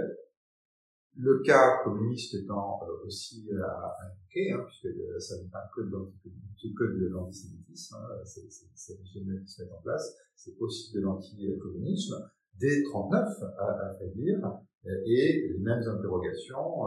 [1.16, 7.06] Le cas communiste étant euh, aussi à, évoquer, hein, puisque ça n'est pas que de
[7.06, 12.16] l'antisémitisme, hein, c'est se mettent en place, c'est aussi de l'anticommunisme,
[12.58, 13.28] dès 39
[13.58, 14.58] à, à dire,
[15.06, 16.86] et les mêmes interrogations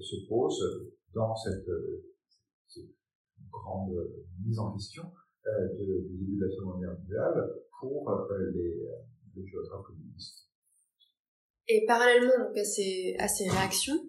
[0.00, 1.66] se posent dans cette,
[3.50, 3.92] grande
[4.44, 5.04] mise en question
[5.44, 8.12] de, du début de la Seconde Guerre mondiale pour
[8.52, 8.86] les,
[9.36, 10.48] les géographes communistes.
[11.68, 14.00] Et parallèlement donc, à, ces, à ces réactions,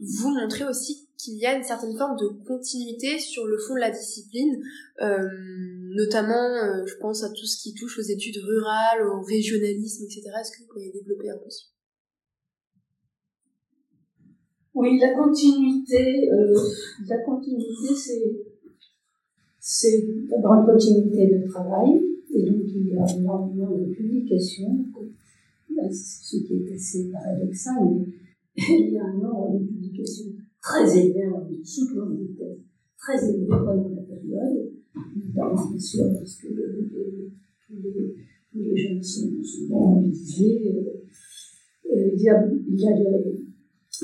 [0.00, 3.80] vous montrez aussi qu'il y a une certaine forme de continuité sur le fond de
[3.80, 4.60] la discipline,
[5.00, 5.28] euh,
[5.94, 10.30] notamment, euh, je pense à tout ce qui touche aux études rurales, au régionalisme, etc.
[10.40, 11.64] Est-ce que vous pourriez développer un peu ça?
[14.74, 16.54] Oui, la continuité, euh,
[17.08, 18.46] la continuité, c'est
[19.58, 20.28] c'est une
[20.64, 24.86] continuité de travail, et donc il y a énormément de publications
[25.92, 28.06] ce qui est assez paradoxal, mais
[28.56, 32.58] il y a un nombre de publications très élevé en dessous de thèse,
[32.98, 34.72] très élevé pendant la période,
[35.16, 36.48] notamment bien sûr parce que
[37.66, 37.74] tous,
[38.54, 40.72] les, jeunes sont souvent mobilisés.
[40.74, 41.02] Euh,
[41.92, 43.36] euh, il, y a, il y a de,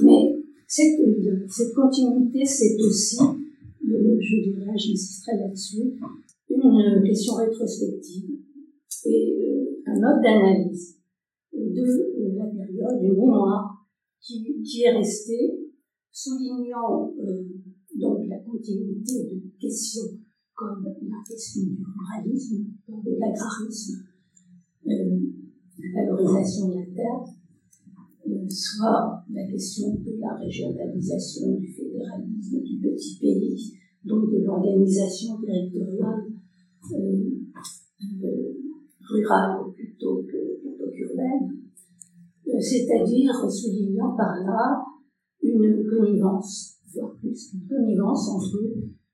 [0.04, 1.00] mais cette,
[1.48, 5.94] cette continuité, c'est aussi, euh, je dirais, j'insisterai là-dessus,
[6.54, 8.38] une question rétrospective
[9.06, 10.98] et un mode d'analyse
[11.52, 13.86] de la période, une mémoire
[14.20, 15.58] qui, qui est restée,
[16.10, 17.42] soulignant euh,
[17.98, 20.18] donc la continuité de questions
[20.54, 24.04] comme la question du ruralisme, de l'agrarisme,
[24.86, 25.18] euh,
[25.78, 27.24] la valorisation de la terre,
[28.28, 33.72] euh, soit la question de la régionalisation, du fédéralisme, du petit pays,
[34.04, 36.41] donc de l'organisation territoriale euh, euh,
[39.08, 40.52] rurale plutôt que
[42.52, 44.84] euh, c'est-à-dire soulignant par là
[45.42, 48.58] une connivence, voire plus une connivence entre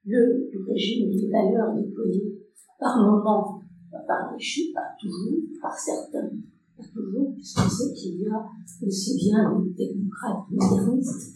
[0.04, 2.38] le, régime des valeurs déployées
[2.78, 6.30] par moment par les pas toujours, par certains,
[6.76, 8.44] pas toujours, puisqu'on sait qu'il y a
[8.86, 11.34] aussi bien des technocrates modernistes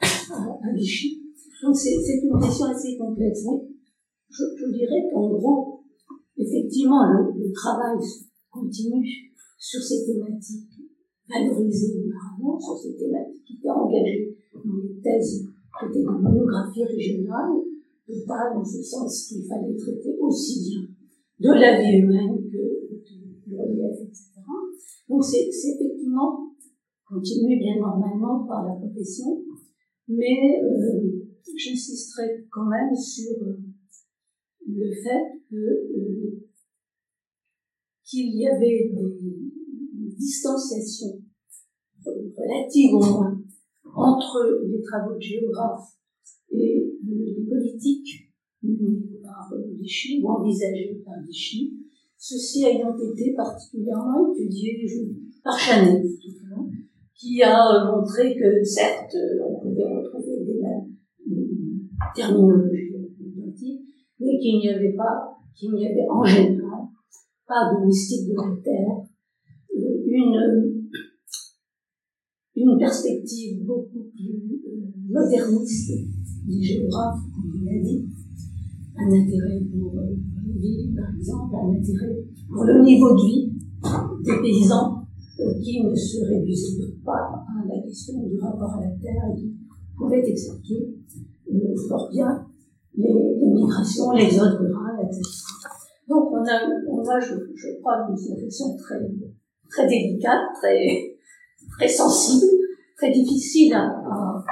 [0.00, 1.22] à, Vichy.
[1.62, 3.44] Donc c'est une question assez complexe.
[4.36, 5.80] Je, dirais qu'en gros,
[6.36, 7.96] effectivement, le, travail
[8.50, 10.70] continue sur ces thématiques
[11.28, 16.84] valorisées auparavant, sur ces thématiques qui étaient engagées dans les thèses qui étaient des monographies
[16.84, 17.62] régionales,
[18.08, 20.82] et pas dans ce sens qu'il fallait traiter aussi bien
[21.40, 24.40] de la vie humaine que de relief, etc.
[25.08, 26.50] Donc c'est effectivement
[27.08, 29.42] continué bien normalement par la profession,
[30.08, 31.26] mais euh,
[31.56, 33.58] j'insisterai quand même sur euh,
[34.66, 36.46] le fait que euh,
[38.04, 39.46] qu'il y avait des
[40.16, 41.20] distanciation
[42.04, 43.38] relative au moins
[43.94, 45.96] entre les travaux de géographes
[46.52, 51.74] et les politiques menés par Vichy ou envisagées par Vichy,
[52.18, 54.86] ceci ayant été particulièrement étudié
[55.42, 56.04] par Chanel,
[57.14, 60.96] qui a montré que certes, on pouvait retrouver des mêmes
[62.14, 62.95] terminologies
[64.20, 66.66] mais qu'il n'y avait pas, qu'il n'y avait en général
[67.46, 69.06] pas de mystique de la Terre,
[69.76, 70.90] euh, une,
[72.56, 75.92] une perspective beaucoup plus euh, moderniste
[76.46, 78.04] des géographes, comme on l'a dit,
[78.98, 83.52] un intérêt pour euh, les villes, par exemple, un intérêt pour le niveau de vie
[84.24, 85.02] des paysans
[85.62, 89.54] qui ne se réduisait pas à la question du rapport à la terre et qui
[89.96, 90.94] pouvait expliquer
[91.88, 92.35] fort bien
[93.56, 95.22] les, les rural, etc.
[96.08, 99.00] Donc on a, on je, je crois, une situation très,
[99.68, 101.16] très délicate, très,
[101.76, 102.46] très sensible,
[102.96, 104.44] très difficile à,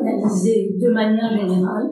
[0.00, 1.90] analyser de manière générale.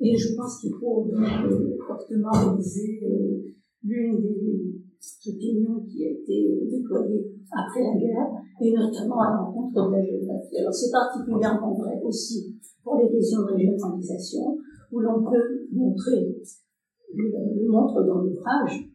[0.00, 3.54] Et je pense qu'il faut euh, fortement réviser euh,
[3.84, 8.28] l'une des opinions qui a été déployée après la guerre,
[8.60, 10.58] et notamment à l'encontre de la géographie.
[10.58, 14.58] Alors c'est particulièrement vrai aussi pour les questions de régionalisation,
[14.92, 16.36] où l'on peut montrer
[17.14, 18.88] le montre dans l'ouvrage,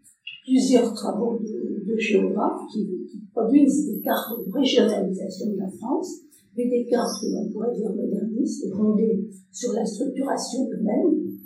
[0.46, 2.88] plusieurs travaux de, géographes qui,
[3.34, 6.22] produisent des cartes de régionalisation de la France,
[6.56, 11.38] mais des cartes que l'on pourrait dire modernistes, fondées sur la structuration humaine.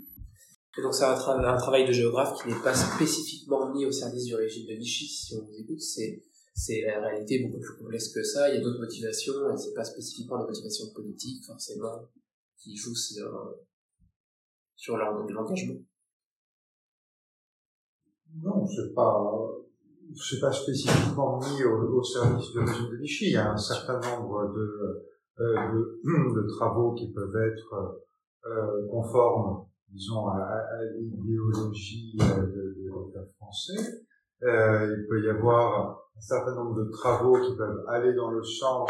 [0.77, 3.91] Et donc c'est un, tra un, travail de géographe qui n'est pas spécifiquement mis au
[3.91, 8.09] service du régime de Vichy, si on vous écoute, c'est la réalité beaucoup plus complexe
[8.09, 12.07] que ça, il y a d'autres motivations, et c'est pas spécifiquement des motivations politiques, forcément,
[12.57, 13.25] qui jouent sur,
[14.81, 15.75] sur l'engagement.
[18.41, 19.37] Non, c'est pas,
[20.15, 23.25] c'est pas spécifiquement mis au, au, service du régime de Vichy.
[23.27, 25.05] Il y a un certain nombre de,
[25.39, 28.01] euh, de, travaux qui peuvent être
[28.47, 30.65] euh, conformes, disons, à,
[30.97, 34.03] l'idéologie euh, de, l'État français.
[34.41, 38.89] Il peut y avoir un certain nombre de travaux qui peuvent aller dans le sens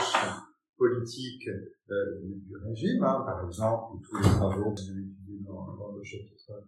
[0.78, 1.50] politique
[1.90, 4.82] du, régime, hein, par exemple, tous les travaux que
[6.02, 6.66] le chapitre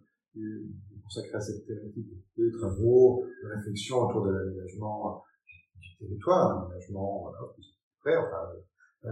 [1.02, 5.22] consacré à cette thématique des travaux, de réflexion autour de l'aménagement
[5.80, 7.74] du territoire, l'aménagement voilà, plus
[8.06, 8.48] enfin,
[9.04, 9.08] euh,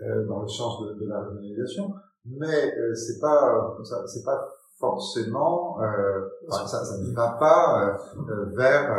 [0.00, 1.92] euh, dans le sens de, la régionalisation,
[2.24, 3.76] mais euh, c'est pas
[4.06, 8.90] c'est pas forcément euh, ça, ça ne va pas euh, vers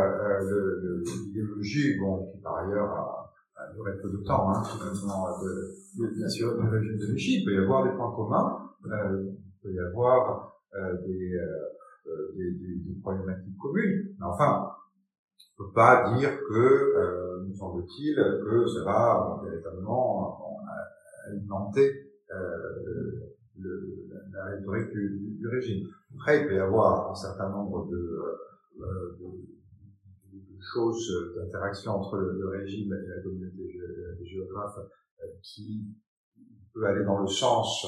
[1.06, 6.56] l'idéologie bon qui par ailleurs a, a duré peu de temps hein, de, bien sûr
[6.56, 8.60] de Vichy il peut y avoir des points communs
[9.64, 11.40] peut y avoir des
[12.06, 14.14] euh, des, des, problématiques communes.
[14.20, 14.70] Mais enfin,
[15.58, 20.60] on ne peut pas dire que, euh, nous semble-t-il, que ça va véritablement
[21.28, 25.88] alimenter euh, la, rhétorique du, régime.
[26.16, 28.22] Après, il peut y avoir un certain nombre de,
[28.82, 29.18] euh,
[30.74, 33.80] choses, d'interaction entre le, régime et la communauté
[34.20, 34.80] des géographes
[35.24, 35.86] euh, qui
[36.74, 37.86] peut aller dans le sens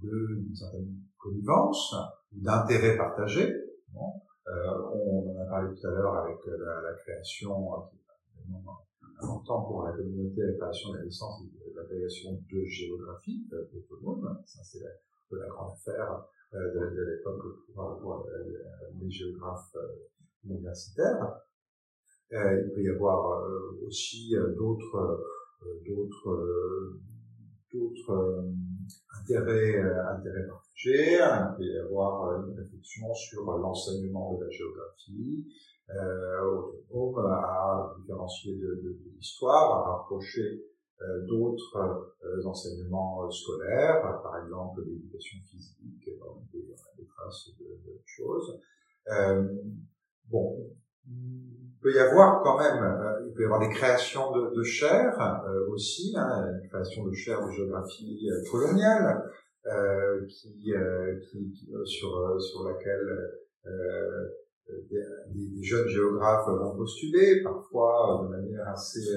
[0.00, 0.88] d'une certaine
[1.22, 1.94] connivence,
[2.32, 3.54] d'intérêts partagés.
[3.92, 4.20] Bon.
[4.48, 4.52] Euh,
[4.92, 9.62] on en a parlé tout à l'heure avec euh, la, création, euh, qui est important
[9.62, 13.46] pour la communauté, la création de la licence de l'agrégation de géographie
[13.90, 14.42] autonome.
[14.44, 14.90] Ça, c'est la,
[15.38, 17.40] la, grande affaire de, de l'époque
[17.72, 18.26] pour, pour,
[19.00, 19.76] les géographes
[20.44, 21.40] universitaires.
[22.32, 23.48] il peut y avoir
[23.86, 25.24] aussi d'autres
[25.86, 26.98] d'autres
[27.72, 28.52] d'autres euh,
[29.20, 31.18] intérêts, euh, intérêts partagés.
[31.18, 35.46] Il peut y avoir euh, une réflexion sur l'enseignement de la géographie,
[36.90, 40.64] autonome, à différencier de, l'histoire, à rapprocher
[41.28, 42.14] d'autres
[42.46, 48.58] enseignements scolaires, par exemple l'éducation physique, dans des, des traces de choses.
[50.30, 50.70] bon,
[51.08, 54.62] il peut y avoir quand même, euh, il peut y avoir des créations de, de
[54.62, 59.22] chaires euh, aussi, hein, une création de chaires de géographie euh, coloniale
[59.66, 63.30] euh, qui, euh, qui, qui, sur sur laquelle
[64.68, 65.02] des,
[65.34, 69.16] des, jeunes géographes vont postuler, parfois de manière assez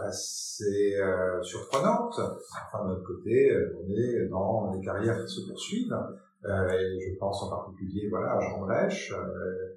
[0.00, 0.96] assez
[1.42, 2.18] surprenante.
[2.18, 5.96] Enfin, de notre côté, on est dans des carrières qui se poursuivent.
[6.44, 9.73] et je pense en particulier, voilà, à Jean Brèche euh,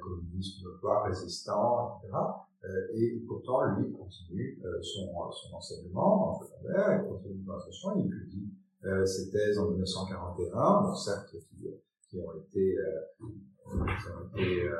[0.00, 2.16] communisme notoire, résistant, etc.
[2.64, 8.08] Euh, et pourtant, lui continue euh, son, son enseignement en secondaire, il continue l'enseignement, il
[8.08, 8.50] publie
[9.06, 11.38] ses thèses en 1941, bon, certes, qui,
[12.10, 12.76] qui ont été,
[13.66, 14.70] qui ont été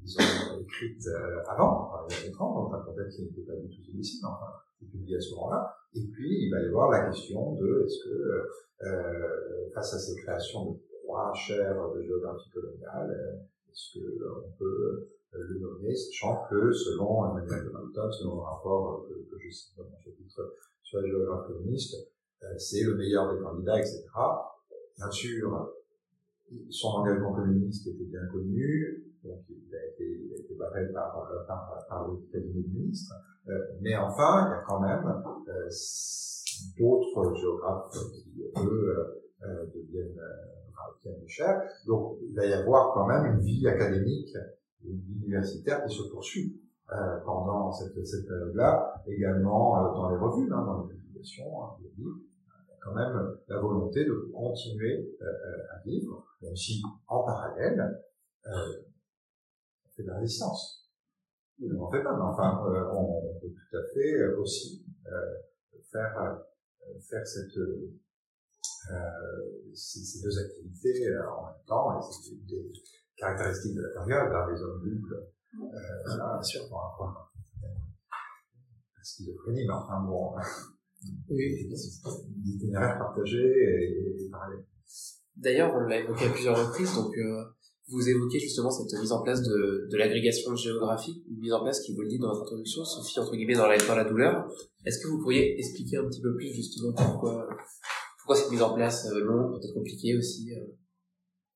[0.00, 1.06] disons, écrites
[1.46, 4.28] avant, il y a longtemps, dans un contexte qui n'était pas du tout celui-ci, mais
[4.28, 4.52] enfin,
[4.90, 5.76] publié à ce moment-là.
[5.94, 8.48] Et puis, il va y avoir la question de est-ce que,
[8.84, 13.40] euh, face à ces créations de trois chaires de géographie coloniale,
[13.72, 19.14] est-ce qu'on peut le nommer, sachant que selon Emmanuel de Malton, selon le rapport que,
[19.14, 21.96] que je cite dans mon chapitre sur la géographie communiste,
[22.58, 24.04] c'est le meilleur des candidats, etc.
[24.96, 25.72] Bien sûr,
[26.70, 32.68] son engagement communiste était bien connu, donc il a été, il par, le cabinet du
[32.68, 33.14] ministre,
[33.48, 35.04] euh, mais enfin, il y a quand même
[35.48, 35.68] euh,
[36.78, 40.20] d'autres géographes qui, eux, euh, deviennent,
[41.26, 41.62] chers.
[41.86, 44.36] Donc, il va y avoir quand même une vie académique,
[44.84, 46.60] une vie universitaire qui se poursuit
[47.24, 52.18] pendant cette, période-là, également dans les revues, hein, dans les publications, hein, les livres
[52.82, 55.26] quand même la volonté de continuer euh,
[55.72, 57.80] à vivre, même si en parallèle,
[58.46, 58.50] euh,
[59.86, 60.90] on fait de la résistance.
[61.62, 64.84] On n'en fait pas, mais enfin, euh, on, peut tout à fait aussi
[65.92, 66.40] faire
[67.08, 67.58] faire cette
[69.74, 72.72] ces, deux activités en même temps, et c'est des
[73.16, 77.32] caractéristiques de la période, hein, les hommes nuls, euh, bien sûr, pour avoir
[77.62, 80.34] la schizophrénie, mais enfin bon,
[81.28, 84.64] d'itinéraires partagés et, et parallèles.
[85.36, 87.44] D'ailleurs, on l'a évoqué à plusieurs reprises, donc euh,
[87.88, 91.62] vous évoquez justement cette mise en place de, de l'agrégation de géographie, une mise en
[91.62, 94.04] place qui, vous le dit dans votre introduction, Sophie, entre guillemets, dans la, dans la
[94.04, 94.46] douleur.
[94.84, 97.48] Est-ce que vous pourriez expliquer un petit peu plus justement pourquoi,
[98.22, 100.64] pourquoi cette mise en place euh, longue, peut-être compliquée aussi euh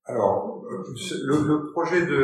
[0.09, 2.17] alors, le, projet de, de,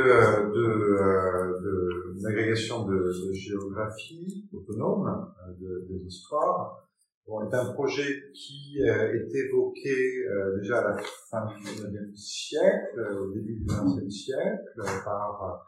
[0.55, 1.75] de,
[2.15, 6.83] de, de, géographie autonome, de, de l'histoire,
[7.27, 10.97] Bon, est un projet qui euh, est évoqué euh, déjà à la
[11.31, 14.59] fin du XIXe siècle, euh, au début du XXe siècle,
[15.05, 15.63] par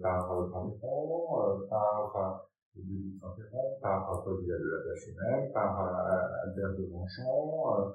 [0.00, 2.49] par par par
[3.80, 5.80] par Paul Vidal de la Tâche même, par
[6.44, 7.92] Albert de Manchon.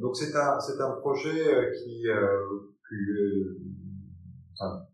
[0.00, 2.06] donc c'est un c'est un projet qui,
[4.52, 4.86] enfin,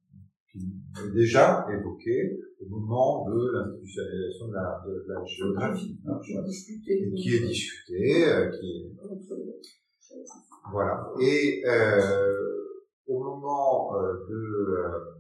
[0.51, 6.21] qui est déjà évoqué au moment de l'institutionnalisation de la, de, la géographie, hein,
[6.87, 8.93] et qui est discuté, euh, qui est...
[10.71, 11.11] Voilà.
[11.21, 12.37] Et euh,
[13.07, 15.20] au moment euh, de, euh,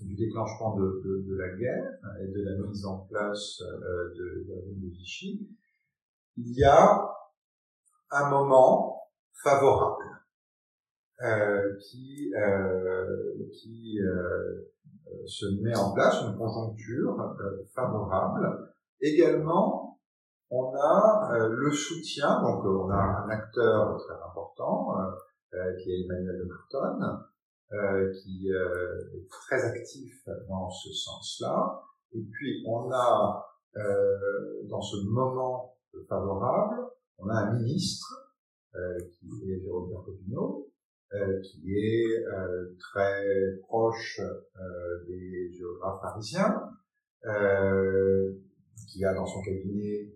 [0.00, 4.46] du déclenchement de, de, de, la guerre et de la mise en place euh, de
[4.46, 5.48] de Vichy,
[6.36, 7.08] il y a
[8.10, 9.08] un moment
[9.42, 10.04] favorable
[11.22, 14.70] euh, qui, euh, qui euh,
[15.26, 17.34] se met en place, une conjoncture
[17.74, 18.70] favorable.
[19.00, 19.98] Également,
[20.50, 24.94] on a le soutien, donc on a un acteur très important
[25.82, 27.18] qui est Emmanuel de Marton,
[27.70, 31.82] qui est très actif dans ce sens-là.
[32.12, 33.44] Et puis on a
[34.64, 35.76] dans ce moment
[36.08, 36.76] favorable,
[37.18, 38.32] on a un ministre
[39.10, 40.66] qui est Jérôme Bertopino,
[41.14, 43.24] euh, qui est euh, très
[43.62, 46.68] proche euh, des géographes parisiens,
[48.88, 50.12] qui a dans son cabinet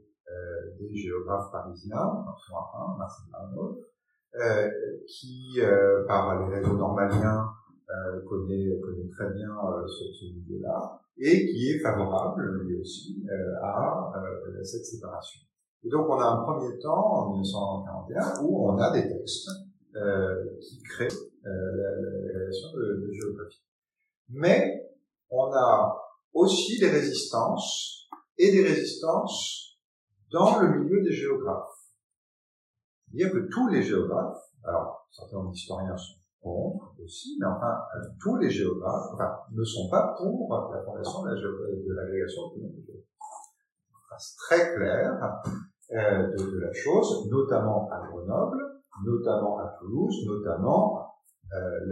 [0.78, 3.32] des géographes parisiens, enfin, Marcel
[4.34, 4.70] Arnaud,
[5.06, 5.58] qui,
[6.06, 7.48] par les réseaux normaliens,
[8.28, 9.48] connaît, connaît très bien
[9.86, 13.24] ce, ce milieu-là, et qui est favorable, lui aussi,
[13.62, 14.12] à
[14.62, 15.40] cette séparation.
[15.82, 19.48] Et donc on a un premier temps, en 1941, où on a des textes
[19.96, 23.64] euh, qui crée euh, la, la, relation de, de, géographie.
[24.28, 24.88] Mais
[25.30, 26.00] on a
[26.32, 28.08] aussi des résistances
[28.38, 29.78] et des résistances
[30.30, 31.79] dans le milieu des géographes.
[33.10, 37.76] C'est-à-dire que tous les géographes, alors certains historiens sont contre aussi, mais enfin
[38.20, 43.06] tous les géographes enfin, ne sont pas pour la fondation de l'agrégation autonome de géographie.
[44.18, 45.42] C'est très clair
[45.92, 48.58] euh, de, de, la chose, notamment à Grenoble,
[49.04, 51.10] notamment à Toulouse, notamment
[51.52, 51.86] euh,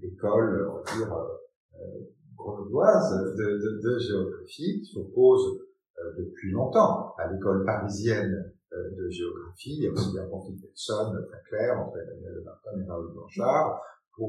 [0.00, 5.60] l'école, on va dire, euh, grenobloise de, de, de, géographie s'oppose
[5.98, 8.50] euh, depuis longtemps à l'école parisienne euh,
[8.96, 9.76] de géographie.
[9.78, 13.80] Il y a aussi conflit de personnes très clair entre Emmanuel Martin et Raoul Blanchard.
[14.20, 14.24] Euh,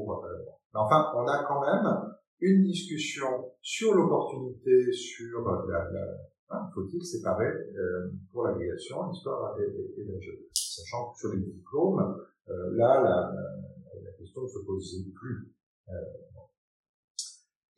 [0.74, 1.86] mais enfin, on a quand même
[2.40, 6.06] une discussion sur l'opportunité, sur la, la
[6.50, 12.16] hein, faut-il séparer euh, pour l'agrégation l'histoire et, la géographie sachant que sur les diplômes,
[12.48, 13.32] euh, là, la,
[14.02, 15.52] la, question ne se posait plus.
[15.88, 15.92] Euh,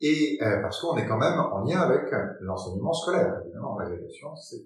[0.01, 2.09] et euh, parce qu'on est quand même en lien avec
[2.41, 4.65] l'enseignement scolaire, évidemment, l'agrégation, c'est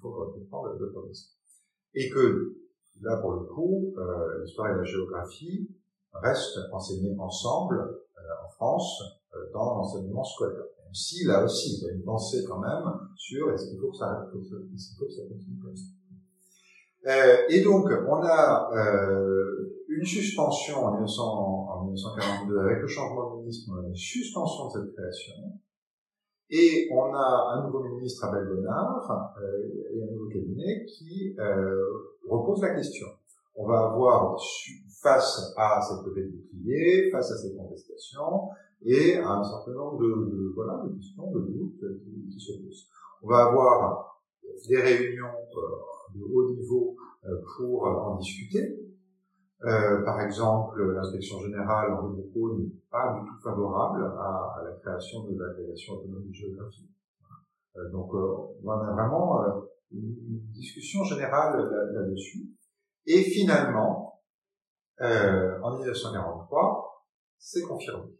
[0.00, 1.12] faut comprendre le, le
[1.94, 2.56] Et que
[3.00, 3.94] là, pour le coup,
[4.42, 5.68] l'histoire et la géographie
[6.12, 8.02] restent enseignées ensemble
[8.44, 9.02] en France
[9.52, 10.64] dans l'enseignement scolaire.
[10.84, 12.84] Même si, là aussi, il y a une pensée quand même
[13.14, 15.84] sur est-ce qu'il faut que ça, faut ça continue comme ça.
[17.06, 23.34] Euh, et donc, on a euh, une suspension en, 1900, en 1942 avec le changement
[23.34, 25.34] de ministre, on a une suspension de cette création.
[26.50, 31.84] Et on a un nouveau ministre, Abel Bonnard, euh, et un nouveau cabinet qui euh,
[32.28, 33.06] repose la question.
[33.54, 34.38] On va avoir
[35.02, 38.48] face à cette levée bouclier, face à ces contestations,
[38.82, 42.86] et à un certain nombre de, voilà, de questions, de doutes qui, qui, se posent.
[43.22, 44.22] On va avoir
[44.68, 46.96] des réunions euh, de haut niveau
[47.26, 48.87] euh, pour en discuter.
[49.64, 55.24] Euh, par exemple, l'inspection générale en Bocaux n'est pas du tout favorable à, la création
[55.24, 56.88] de l'agrégation autonome de géographie.
[57.76, 59.42] Euh, donc, on a vraiment
[59.90, 61.58] une discussion générale
[61.92, 62.50] là-dessus.
[63.06, 64.20] Et finalement,
[65.00, 67.04] en 1943,
[67.38, 68.12] c'est confirmé.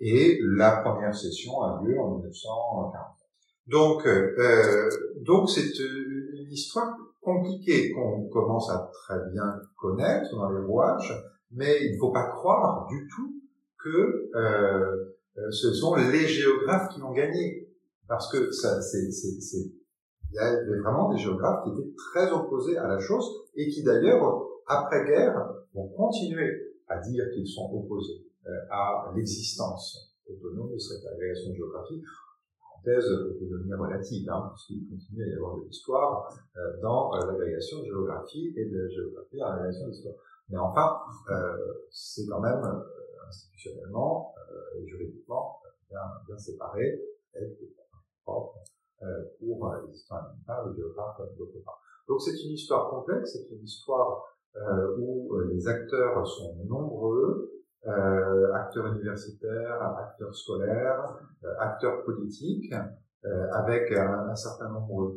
[0.00, 3.18] Et la première session a lieu en 1940.
[3.66, 4.88] Donc, euh,
[5.20, 6.96] donc c'est une histoire
[7.28, 11.12] compliquée qu'on commence à très bien connaître dans les rouages,
[11.50, 13.34] mais il ne faut pas croire du tout
[13.82, 17.68] que euh, ce sont les géographes qui ont gagné,
[18.08, 22.88] parce que ça, c'est, il y avait vraiment des géographes qui étaient très opposés à
[22.88, 25.36] la chose et qui d'ailleurs, après-guerre,
[25.74, 26.50] vont continuer
[26.88, 31.56] à dire qu'ils sont opposés euh, à l'existence autonome de cette agrégation de
[32.84, 37.80] parenthèse autonomie relative, hein, puisqu'il continue à y avoir de l'histoire euh, dans euh, l'agrégation
[37.80, 40.14] de géographie et de géographie dans l'agrégation d'histoire.
[40.48, 40.98] Mais enfin,
[41.30, 41.56] euh,
[41.90, 44.34] c'est quand même euh, institutionnellement
[44.76, 45.60] et juridiquement
[45.90, 47.00] bien, séparé,
[47.34, 47.74] avec des
[48.24, 48.58] propres
[49.38, 51.80] pour les histoires animales, les géographes d'autre part.
[52.08, 54.24] Donc c'est une histoire complexe, c'est une histoire
[54.98, 62.74] où les acteurs sont nombreux, euh, acteurs universitaires, acteurs scolaires, euh, acteurs politiques,
[63.24, 65.16] euh, avec un, un, certain nombre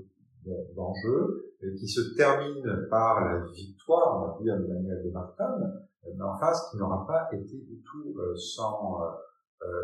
[0.76, 5.56] d'enjeux qui se terminent par la victoire, on va dire, de Manuel de Martin,
[6.04, 9.00] mais en face qui n'aura pas été du tout sans,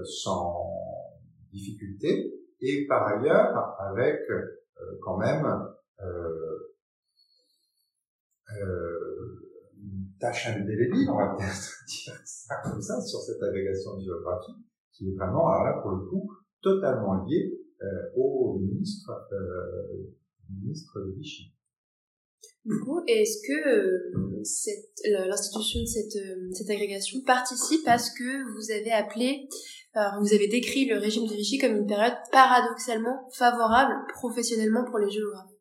[0.04, 0.72] sans
[1.52, 4.20] difficulté, et par ailleurs avec
[5.04, 5.46] quand même
[8.54, 8.87] euh,
[10.20, 14.56] tâche indélébile, on va peut-être dire ça comme ça, sur cette agrégation de géographie,
[14.92, 20.14] qui est vraiment, alors là, pour le coup, totalement liée euh, au ministre, euh,
[20.50, 21.54] ministre de Vichy.
[22.66, 28.44] Du coup, est-ce que euh, l'institution de cette, euh, cette, agrégation participe à ce que
[28.54, 29.48] vous avez appelé,
[30.20, 35.10] vous avez décrit le régime de Vichy comme une période paradoxalement favorable professionnellement pour les
[35.10, 35.57] géographes?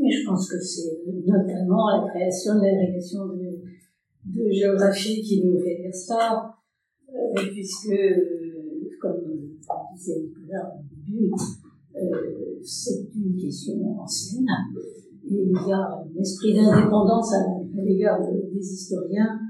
[0.00, 5.82] Oui, je pense que c'est notamment la création de l'agrégation de, géographie qui nous fait
[5.82, 6.54] dire ça,
[7.08, 9.42] euh, puisque, euh, comme
[9.94, 11.30] disait Nicolas au début,
[11.96, 14.46] euh, c'est une question ancienne,
[15.24, 19.40] il y a un esprit d'indépendance à, l'égard des historiens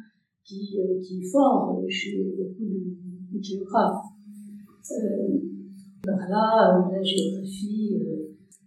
[0.45, 4.05] qui, euh, qui est fort chez beaucoup de, géographes.
[4.93, 5.39] Euh,
[6.07, 7.99] là, la géographie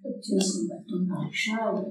[0.08, 1.86] obtient son bâton de maréchal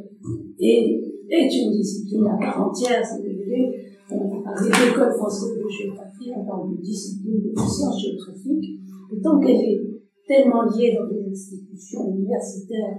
[0.58, 3.90] et est une discipline à part entière, vous voulez.
[4.10, 8.80] On parle d'école française de géographie, on parle de discipline de sciences géographiques,
[9.12, 9.80] et tant qu'elle est
[10.28, 12.98] tellement liée dans des institutions universitaires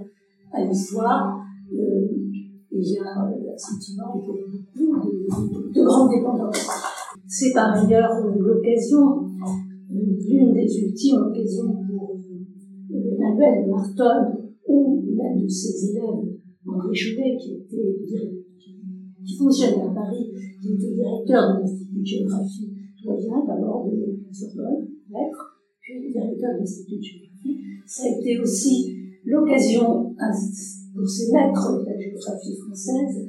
[0.52, 1.38] à l'histoire,
[1.72, 2.08] euh,
[2.72, 6.68] il y a le sentiment beaucoup de, de, grande dépendance.
[7.26, 9.24] C'est par ailleurs l'occasion,
[9.88, 12.16] l'une des ultimes occasions pour
[12.90, 16.36] euh, Emmanuel Marton ou l'un de ses élèves,
[16.66, 17.98] André Chouet, qui, était,
[19.38, 22.70] fonctionnait à Paris, qui était directeur de l'Institut de géographie
[23.04, 23.96] doyen, d'abord de
[24.26, 27.60] la Sorbonne, lettres, puis directeur de l'Institut de géographie.
[27.86, 30.14] Ça a été aussi l'occasion
[30.94, 33.26] pour ces maîtres de la géographie française,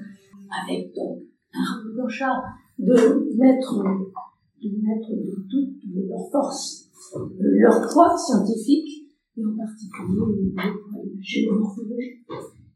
[0.50, 1.24] avec donc
[1.94, 2.44] Blanchard,
[2.80, 2.94] de
[3.38, 3.84] mettre,
[4.62, 5.78] de mettre de toute
[6.08, 6.90] leur force,
[7.40, 9.07] leur poids scientifique
[9.38, 12.26] et en particulier le géomorphologie,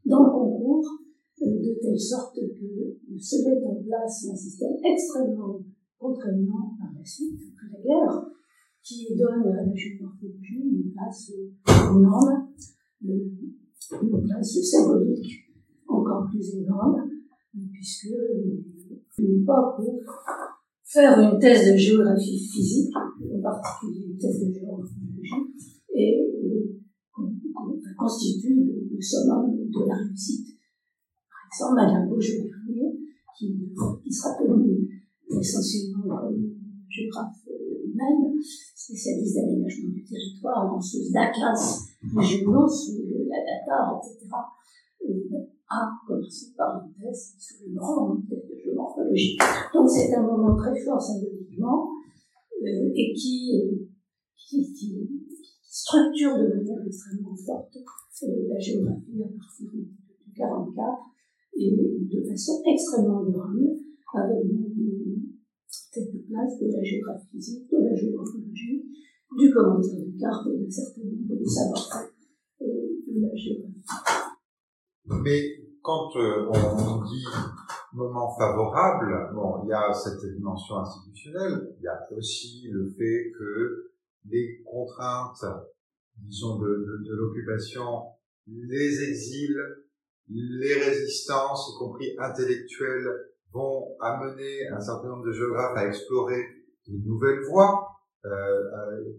[0.06, 0.86] dans le concours,
[1.42, 5.60] euh, de telle sorte que se met en place un système extrêmement
[5.98, 8.26] contraignant par la suite, après la guerre,
[8.82, 11.32] qui donne à la géomorphologie une place
[11.66, 12.48] énorme,
[13.08, 13.30] euh,
[14.02, 15.50] une place symbolique
[15.88, 17.10] encore plus énorme,
[17.72, 18.08] puisque
[19.18, 20.00] une époque où
[20.84, 25.52] faire une thèse de géographie physique, en particulier une thèse de géomorphologie,
[25.94, 26.32] et
[28.02, 30.46] constitue le, summum de la réussite.
[31.28, 32.50] Par exemple, Madame Beaujeu
[33.36, 33.56] qui,
[34.04, 34.88] qui sera connue
[35.40, 36.52] essentiellement comme
[36.88, 38.34] géographe elle-même,
[38.74, 44.28] spécialiste d'aménagement du territoire, lanceuse d'atlas régionaux sur la data, etc.,
[45.08, 45.38] euh,
[45.68, 49.38] a commencé par une thèse sur une grande thèse de géomorphologie.
[49.72, 51.88] Donc c'est un moment très fort symboliquement
[52.62, 53.78] euh, et euh,
[54.36, 55.08] qui, qui,
[55.72, 59.88] structure de manière extrêmement forte euh, la géographie à partir de
[60.36, 60.76] 1944
[61.56, 63.72] et de façon extrêmement durable
[64.14, 64.44] avec
[65.66, 68.84] cette place de la géographie physique, de la géomorphologie,
[69.38, 72.10] du commentaire de cartes et d'un certain nombre de savoir-faire
[72.60, 73.80] de la géographie.
[75.24, 75.40] Mais
[75.80, 77.24] quand euh, on dit
[77.94, 83.32] moment favorable, bon, il y a cette dimension institutionnelle, il y a aussi le fait
[83.38, 83.91] que
[84.28, 85.44] les contraintes,
[86.16, 88.02] disons, de, de, de l'occupation,
[88.46, 89.60] les exils,
[90.28, 93.08] les résistances, y compris intellectuelles,
[93.52, 96.42] vont amener un certain nombre de géographes à explorer
[96.88, 97.88] de nouvelles voies.
[98.24, 99.12] Euh, euh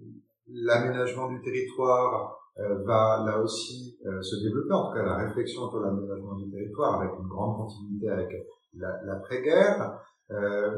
[0.45, 5.68] L'aménagement du territoire, euh, va là aussi euh, se développer, en tout cas la réflexion
[5.72, 8.30] sur l'aménagement du territoire avec une grande continuité avec
[8.76, 9.99] l'après-guerre.
[10.30, 10.78] Euh,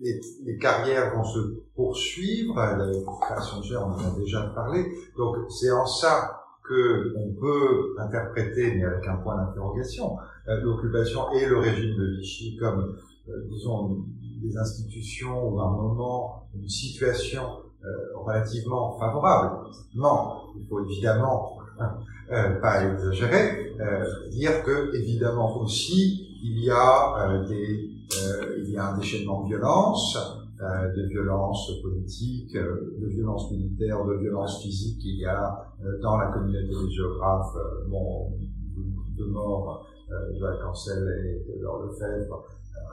[0.00, 1.38] les, les, carrières vont se
[1.74, 2.92] poursuivre, la
[3.62, 4.86] chaires, on en a déjà parlé,
[5.16, 10.16] donc c'est en ça que on peut interpréter, mais avec un point d'interrogation,
[10.46, 12.96] l'occupation et le régime de Vichy comme,
[13.48, 14.04] disons,
[14.42, 17.42] des institutions ou un moment, une situation
[17.84, 19.68] euh, relativement favorable.
[19.94, 21.58] Non, il faut évidemment
[22.32, 28.92] euh, pas exagérer, euh, dire que évidemment aussi il y a des il y a
[28.92, 30.16] un déchaînement de violence,
[30.58, 35.00] de violence politique, de violence militaire, de violence physique.
[35.04, 37.56] Il y a dans la communauté des géographes.
[37.88, 38.32] Bon,
[39.16, 41.02] de morts de la Cancel
[41.48, 42.44] et de Lefebvre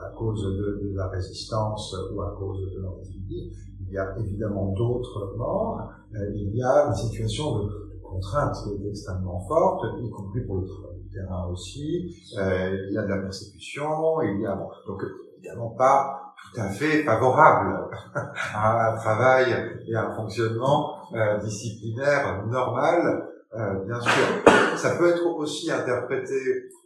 [0.02, 3.52] à cause de, de, la résistance ou à cause de l'antiquité
[3.86, 8.70] il y a évidemment d'autres morts, euh, il y a une situation de, contrainte qui
[8.70, 13.08] est extrêmement forte, y compris pour le travail terrain aussi, euh, il y a de
[13.08, 14.54] la persécution, il y a
[14.86, 15.02] donc
[15.38, 17.88] évidemment pas tout à fait favorable
[18.54, 19.54] à un travail
[19.86, 24.42] et à un fonctionnement euh, disciplinaire normal euh, bien sûr.
[24.76, 26.34] Ça peut être aussi interprété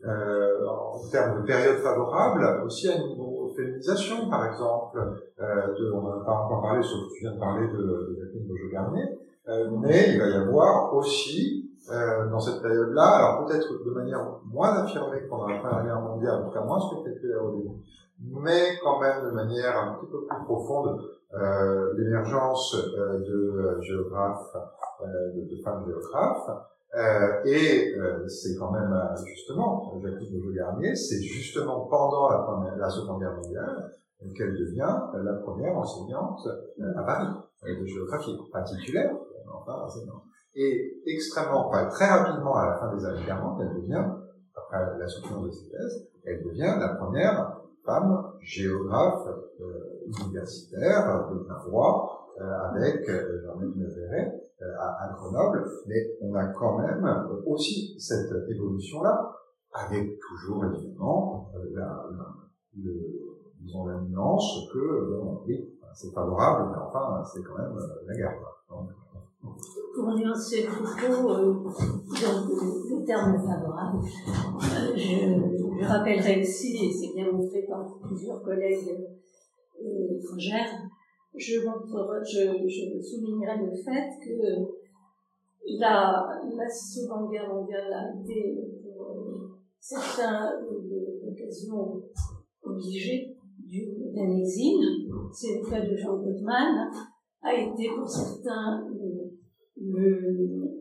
[0.04, 3.16] en termes de période favorable, aussi à une
[3.56, 4.98] féminisation, par exemple.
[5.38, 9.16] De, on n'a pas encore parlé, sauf que tu viens de parler de, de Jacqueline
[9.48, 14.24] euh, mais il va y avoir aussi, euh, dans cette période-là, alors peut-être de manière
[14.44, 17.76] moins affirmée que pendant la Première Guerre mondiale, en tout cas moins spectaculaire au début,
[18.20, 21.00] mais quand même de manière un petit peu plus profonde,
[21.34, 24.56] euh, l'émergence euh, de géographes,
[25.02, 26.50] euh, de, de, femmes géographes,
[26.94, 28.94] euh, et euh, c'est quand même
[29.26, 33.90] justement Jacqueline de Garnier, c'est justement pendant la, première, la Seconde Guerre mondiale
[34.36, 36.40] qu'elle devient la première enseignante
[36.96, 37.28] à Paris
[37.62, 39.14] de géographie, pas titulaire,
[39.54, 40.22] enfin enseignante.
[40.60, 44.04] Et extrêmement, enfin, très rapidement à la fin des années 40, elle devient,
[44.56, 49.28] après la soutenance de ses thèses, elle devient la première femme géographe
[49.60, 54.32] euh, universitaire de droit, euh, avec euh, Verret
[54.62, 57.04] euh, à, à, Grenoble, mais on a quand même
[57.46, 59.34] aussi cette évolution-là,
[59.72, 62.04] avec toujours évidemment la,
[64.08, 68.38] nuance que, oui, c'est favorable, mais enfin, c'est quand même la guerre.
[69.98, 71.54] Pour nuancer le propos, euh,
[72.90, 78.96] le terme favorable, euh, je, rappellerai aussi, et c'est bien montré par plusieurs collègues
[79.82, 80.82] euh, étrangères,
[81.34, 81.58] je,
[83.02, 84.38] soulignerai le fait que
[85.80, 89.48] la, la Seconde Guerre mondiale a été pour euh,
[89.80, 90.52] certains
[91.24, 92.02] l'occasion
[92.62, 93.36] obligée
[94.14, 94.78] d'un exil.
[95.32, 96.90] C'est le cas de Jean Goldman,
[97.42, 98.84] a été pour certains
[99.80, 100.78] le,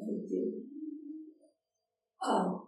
[2.19, 2.63] a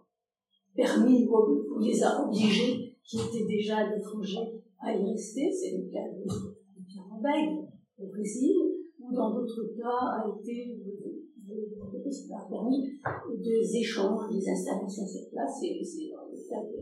[0.74, 5.50] permis ou les a obligés qui étaient déjà à l'étranger à y rester.
[5.52, 6.24] C'est le cas de,
[6.86, 7.66] Pierre Lambeil
[7.98, 8.56] au Brésil,
[8.98, 10.78] ou dans d'autres cas a été
[12.32, 12.98] a permis
[13.38, 15.58] des échanges, des installations sur place.
[15.60, 15.84] C'est le
[16.48, 16.78] cas de,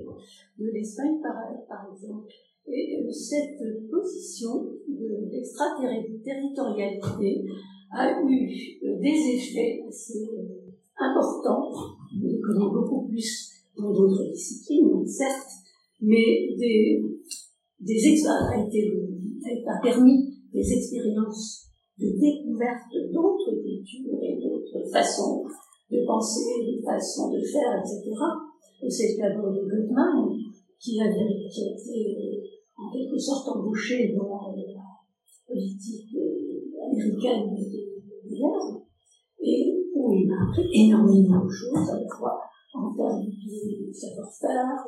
[0.62, 2.32] de l'Espagne, par, exemple.
[2.66, 3.58] Et cette
[3.90, 7.44] position d'extraterritorialité
[7.90, 11.70] a eu euh, des effets assez euh, importants.
[12.14, 15.48] On connaît beaucoup plus dans d'autres disciplines, certes,
[16.00, 17.02] mais des,
[17.80, 18.92] des a, été,
[19.66, 21.68] a permis des expériences
[21.98, 25.44] de découverte d'autres cultures et d'autres façons
[25.90, 28.10] de penser, façons de faire, etc.
[28.88, 30.28] C'est le cas de Gottman,
[30.78, 32.42] qui a, qui a été
[32.76, 34.82] en quelque sorte embauché dans la
[35.46, 36.14] politique
[36.98, 38.88] de
[39.40, 42.40] et où il m'a appris énormément de choses, à la fois
[42.74, 44.86] en termes de savoir-faire,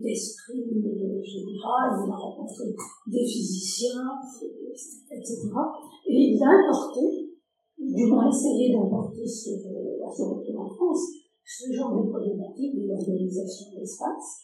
[0.00, 0.64] d'esprit
[1.22, 2.64] général, il a rencontré
[3.06, 4.18] des physiciens,
[5.10, 5.48] etc.
[6.06, 7.30] Et il a importé,
[7.78, 9.58] du moins essayé d'importer sur,
[10.06, 11.10] à son retour en France,
[11.44, 14.40] ce genre de problématique de l'organisation de l'espace,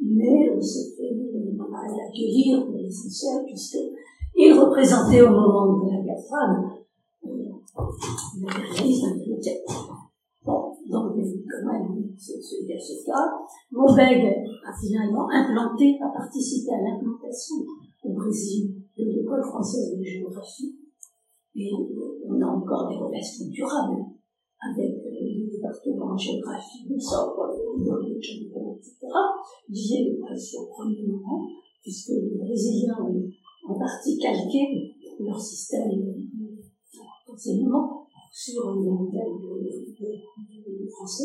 [0.00, 1.14] mais euh, c'était
[1.56, 3.44] mal accueillir pour l'essentiel,
[4.36, 6.56] puisqu'il représentait au moment de la guerre froide
[7.24, 7.52] euh.
[10.44, 13.32] Bon, donc quand même, il y a ce cas.
[13.72, 14.24] Maubeg
[14.64, 17.56] a finalement implanté, a participé à l'implantation
[18.04, 20.76] au Brésil de l'école française de géographie.
[21.56, 21.72] Et
[22.28, 24.04] on a encore des relations durables
[24.60, 27.34] avec les départements en géographie de Sao
[27.78, 29.06] de Janeiro, etc.,
[29.68, 31.46] liés à ce premier moment,
[31.82, 33.28] puisque les Brésiliens ont
[33.68, 35.90] en partie calqué leur système
[37.26, 39.32] d'enseignement sur le modèle
[40.90, 41.24] français.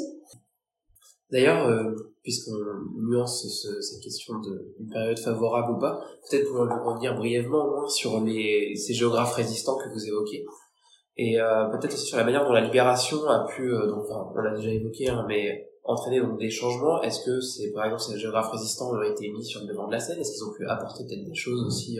[1.32, 2.58] D'ailleurs, euh, puisqu'on
[2.98, 3.48] nuance
[3.80, 8.22] cette question d'une période favorable ou pas, peut-être pour revenir brièvement au moins sur
[8.76, 10.46] ces géographes résistants que vous évoquez,
[11.18, 14.56] et euh, peut-être aussi sur la manière dont la libération a pu, euh, on l'a
[14.56, 17.02] déjà évoqué, hein, mais entraîner des changements.
[17.02, 20.00] Est-ce que par exemple, ces géographes résistants ont été mis sur le devant de la
[20.00, 20.20] scène?
[20.20, 22.00] Est-ce qu'ils ont pu apporter peut-être des choses aussi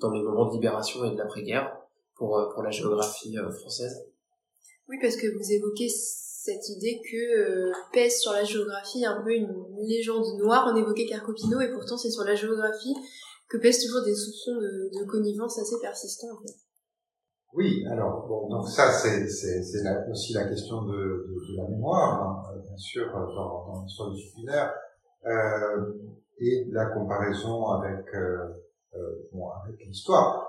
[0.00, 1.76] dans les moments de libération et de l'après-guerre
[2.16, 4.06] pour, euh, pour la géographie française
[4.88, 9.54] Oui, parce que vous évoquez cette idée que pèse sur la géographie un peu une
[9.86, 10.70] légende noire.
[10.72, 12.94] On évoquait Carcopino et pourtant c'est sur la géographie
[13.48, 16.32] que pèsent toujours des soupçons de, de connivence assez persistants.
[16.32, 16.54] En fait.
[17.52, 19.58] Oui, alors bon, donc ça c'est c'est
[20.10, 24.72] aussi la question de, de, de la mémoire, hein, bien sûr dans, dans l'histoire disciplinaire
[25.26, 25.92] euh,
[26.38, 28.38] et la comparaison avec euh,
[28.94, 30.46] euh, bon, avec l'histoire.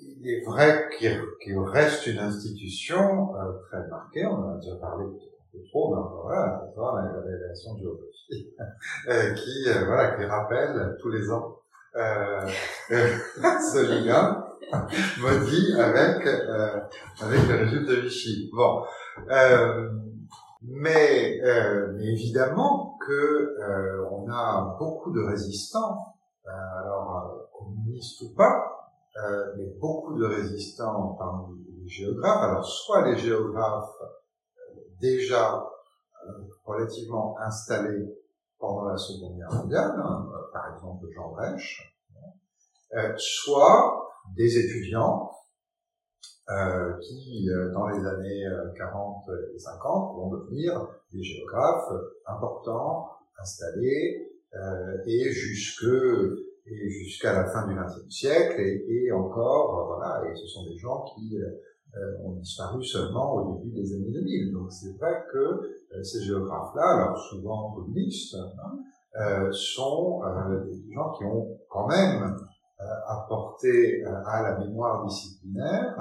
[0.00, 5.04] Il est vrai qu'il reste une institution euh, très marquée, on en a déjà parlé
[5.04, 8.54] un peu trop, mais voilà, la, la révélation de géographie,
[9.08, 11.58] euh, qui euh, voilà qui rappelle tous les ans
[11.96, 12.46] euh,
[12.90, 14.44] ce lien
[15.20, 16.26] maudit avec
[17.20, 18.50] avec le régime de Vichy.
[18.54, 18.84] Bon,
[20.62, 21.40] mais,
[21.94, 23.56] mais, évidemment que
[24.10, 27.17] on a beaucoup de résistants, alors
[27.60, 28.92] ou pas,
[29.56, 32.42] mais beaucoup de résistants parmi les géographes.
[32.42, 33.96] Alors soit les géographes
[35.00, 35.66] déjà
[36.64, 38.14] relativement installés
[38.58, 41.96] pendant la Seconde Guerre mondiale, hein, par exemple Jean Brèche,
[43.16, 45.30] soit des étudiants
[46.50, 48.44] euh, qui, euh, dans les années
[48.76, 51.92] 40 euh, et 50, vont devenir des géographes
[52.26, 55.84] importants, installés, euh, et jusque
[56.70, 61.04] et jusqu'à la fin du XXe siècle, et, encore, voilà, et ce sont des gens
[61.14, 64.52] qui euh, ont disparu seulement au début des années 2000.
[64.52, 70.20] Donc c'est vrai que ces géographes-là, alors souvent communistes, hein, sont
[70.66, 72.36] des gens qui ont quand même
[72.80, 72.84] euh,
[73.64, 75.96] euh, à la mémoire disciplinaire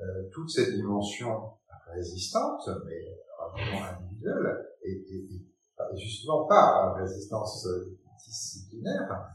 [0.00, 1.50] euh, toute cette dimension
[1.92, 3.20] résistante, mais
[3.56, 7.68] individuelle, et, et, et justement pas résistance
[8.26, 9.28] disciplinaire,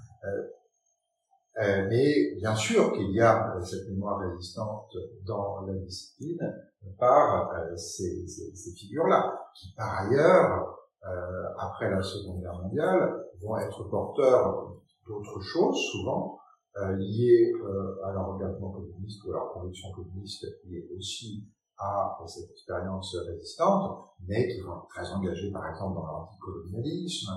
[1.58, 4.91] euh, mais bien sûr qu'il y a cette mémoire résistante
[5.26, 6.54] dans la discipline
[6.97, 13.26] par euh, ces, ces, ces figures-là, qui par ailleurs, euh, après la Seconde Guerre mondiale,
[13.41, 14.76] vont être porteurs
[15.08, 16.39] d'autres choses souvent,
[16.78, 21.43] euh, liées euh, à leur engagement communiste ou à leur conviction communiste, liées aussi
[21.78, 27.32] à cette expérience résistante, mais qui vont être très engagés, par exemple, dans l'anticolonialisme,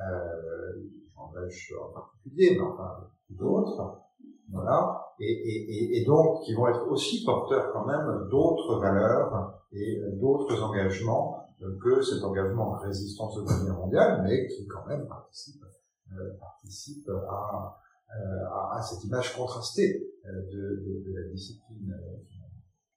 [0.00, 0.82] euh,
[1.16, 4.02] en particulier, mais enfin d'autres,
[4.50, 10.00] voilà, et, et, et, donc qui vont être aussi porteurs quand même d'autres valeurs et
[10.20, 11.44] d'autres engagements
[11.82, 15.62] que cet engagement en résistance au Guerre mondiale, mais qui quand même participe,
[16.12, 17.78] euh, participe à
[18.14, 21.98] euh, à, à, cette image contrastée euh, de, de, de, la discipline.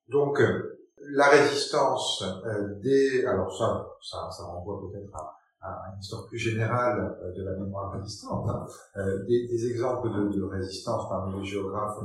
[0.10, 0.40] Donc,
[1.00, 2.24] la résistance
[2.84, 3.26] des...
[3.26, 5.36] Alors ça, ça, ça renvoie peut-être à,
[5.68, 8.48] à, une histoire plus générale de la mémoire résistante.
[8.50, 8.66] Hein.
[9.28, 11.98] Des, des, exemples de, résistance parmi les géographes,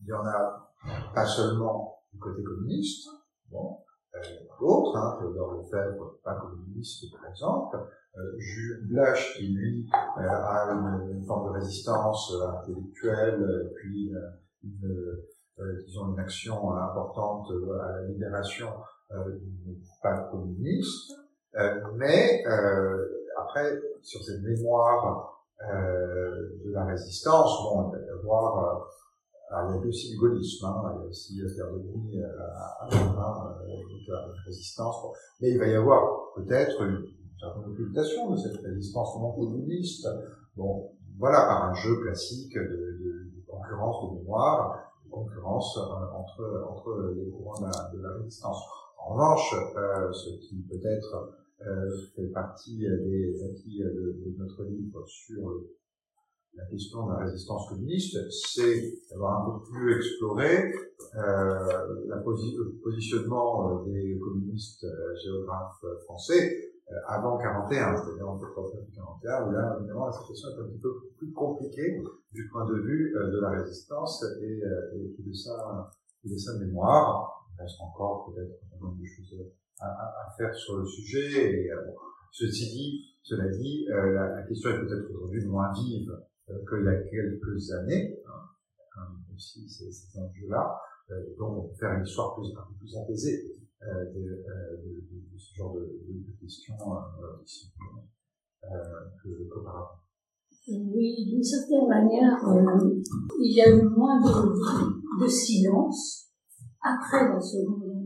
[0.00, 0.70] il y en a
[1.14, 3.08] pas seulement du côté communiste,
[3.50, 3.78] bon,
[4.60, 7.76] d'autres, hein, Théodore Lefebvre, pas communiste par exemple,
[8.18, 9.88] euh, Jules Blache qui lui
[10.18, 14.10] euh, a une, forme de résistance euh, intellectuelle, puis
[14.64, 15.22] une,
[15.86, 17.46] disons une action importante
[17.82, 18.68] à la libération
[19.12, 21.12] du pas communiste,
[21.94, 22.44] mais
[23.36, 28.86] après sur cette mémoire de la résistance, bon, il va y avoir
[29.50, 32.84] Alors, il y a aussi le gaullisme, hein, il y a aussi Pierre Denis à,
[32.84, 33.58] à, à,
[34.08, 35.06] la résistance.
[35.40, 37.04] Mais il va y avoir peut-être une,
[37.40, 40.06] certaine occultation de cette résistance non communiste.
[40.56, 45.80] Bon, voilà, par un jeu classique de, de, de concurrence de mémoire, de concurrence euh,
[46.14, 48.62] entre, entre les courants de la, de la résistance.
[48.98, 51.32] En revanche, euh, ce qui peut-être
[51.66, 55.62] euh, fait partie des acquis de, de, notre livre sur
[56.54, 60.72] la question de la résistance communiste, c'est d'avoir un peu plus exploré
[61.14, 68.96] euh, le positionnement des communistes euh, géographes français euh, avant 41, c'est-à-dire entre 39 et
[68.96, 72.02] 41, où là, évidemment, la situation est un petit peu plus compliquée
[72.32, 75.92] du point de vue euh, de la résistance et, euh, et de, sa,
[76.24, 77.46] de sa mémoire.
[77.54, 79.36] Il reste encore peut-être un nombre de choses
[79.80, 81.64] à, faire sur le sujet.
[81.64, 81.94] Et, bon,
[82.32, 86.10] ceci dit, cela dit, la, la, question est peut-être aujourd'hui moins vive
[86.46, 90.80] qu'il y a quelques années, hein, aussi ces, ces enjeux-là,
[91.38, 94.44] donc on peut faire une histoire plus, un peu plus apaisée euh, de,
[95.38, 95.88] ce genre de,
[96.40, 97.42] questions euh,
[98.64, 100.00] euh, qu'auparavant.
[100.68, 103.02] Oui, d'une certaine manière, euh,
[103.40, 106.28] il y a eu moins de, silence
[106.82, 107.99] après la Seconde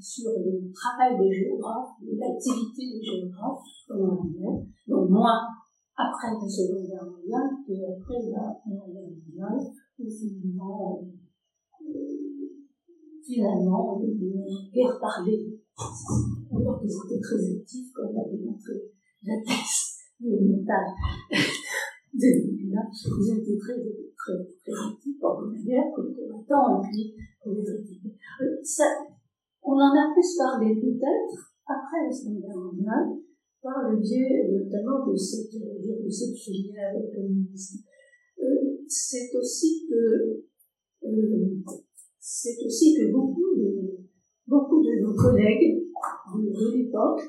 [0.00, 5.40] sur le travail des géographes, l'activité des géographes pendant la guerre, donc moins
[5.96, 11.00] après la Seconde Guerre mondiale qu'après la Première Guerre mondiale, où finalement,
[11.80, 11.96] euh,
[13.24, 15.58] finalement, on guère parlé,
[16.52, 18.74] alors qu'ils étaient très actifs, comme l'a démontré
[19.24, 20.92] la thèse monétale
[22.12, 22.88] de Nicolas.
[22.92, 28.14] Ils ont été très, actifs pendant la guerre, comme combattants, et puis pour les critiquer.
[28.62, 28.84] Ça,
[29.66, 33.18] on en a plus parlé peut-être après la Seconde Guerre mondiale,
[33.62, 37.82] par le biais notamment de cette, de cette filière communiste.
[38.38, 40.44] Euh, c'est aussi que
[41.04, 41.56] euh,
[42.20, 44.06] c'est aussi que beaucoup de,
[44.46, 45.82] beaucoup de nos collègues
[46.34, 47.22] de, l'époque,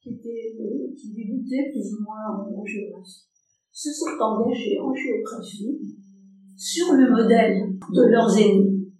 [0.00, 3.26] qui, étaient, euh, qui débutaient plus ou moins en, géographie,
[3.70, 5.78] se sont engagés en géographie
[6.56, 8.92] sur le modèle de leurs ennemis.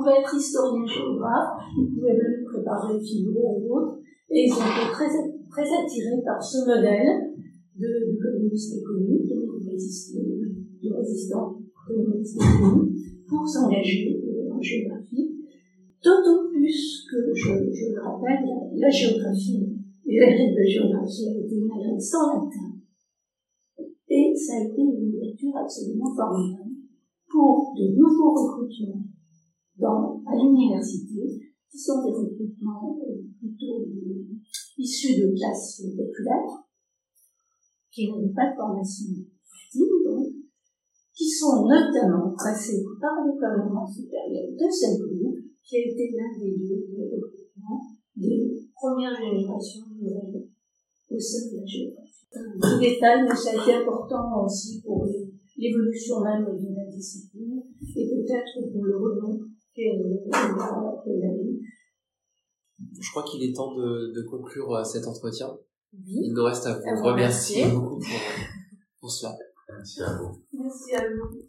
[0.00, 4.88] Pouvaient être historiens géographes, ils pouvaient même préparer philo ou autre, et ils ont été
[4.92, 5.08] très,
[5.52, 7.36] très attirés par ce modèle
[7.76, 12.96] de, de communisme économique, de, de, de résistants communistes économiques,
[13.28, 15.36] pour s'engager euh, en géographie,
[16.02, 19.68] d'autant plus que, je, je le rappelle, la, la géographie,
[20.08, 22.72] règles de géographie a été une règle sans latin.
[24.08, 26.74] Et ça a été une ouverture absolument formidable
[27.28, 29.04] pour de nouveaux recrutements
[29.80, 33.86] dans, à l'université, qui sont des recrutements euh, plutôt
[34.78, 36.64] issus de classes populaires,
[37.90, 39.06] qui n'avaient pas de formation
[40.04, 40.26] donc,
[41.14, 46.56] qui sont notamment tracés par l'école normande supérieure de Saint-Cloud, qui a été l'un des
[46.56, 47.82] lieux de recrutement
[48.16, 49.86] des premières générations
[51.10, 52.26] au sein de la géographie.
[52.32, 55.06] Le détail, mais ça a été important aussi pour
[55.56, 57.62] l'évolution même de la discipline
[57.96, 59.40] et peut-être pour le renom.
[63.00, 65.48] Je crois qu'il est temps de, de conclure euh, cet entretien.
[65.92, 66.20] Oui.
[66.24, 67.78] Il nous reste à vous, À vous remercier remercier.
[67.80, 68.20] beaucoup pour,
[69.00, 69.34] pour cela.
[69.76, 70.42] Merci à vous.
[70.52, 71.42] Merci à vous.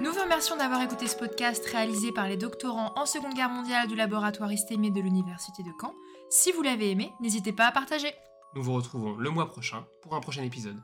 [0.00, 3.86] Nous vous remercions d'avoir écouté ce podcast réalisé par les doctorants en Seconde Guerre mondiale
[3.86, 5.94] du laboratoire Istémé de l'Université de Caen.
[6.30, 8.08] Si vous l'avez aimé, n'hésitez pas à partager.
[8.56, 10.76] Nous vous retrouvons le mois prochain pour un prochain épisode.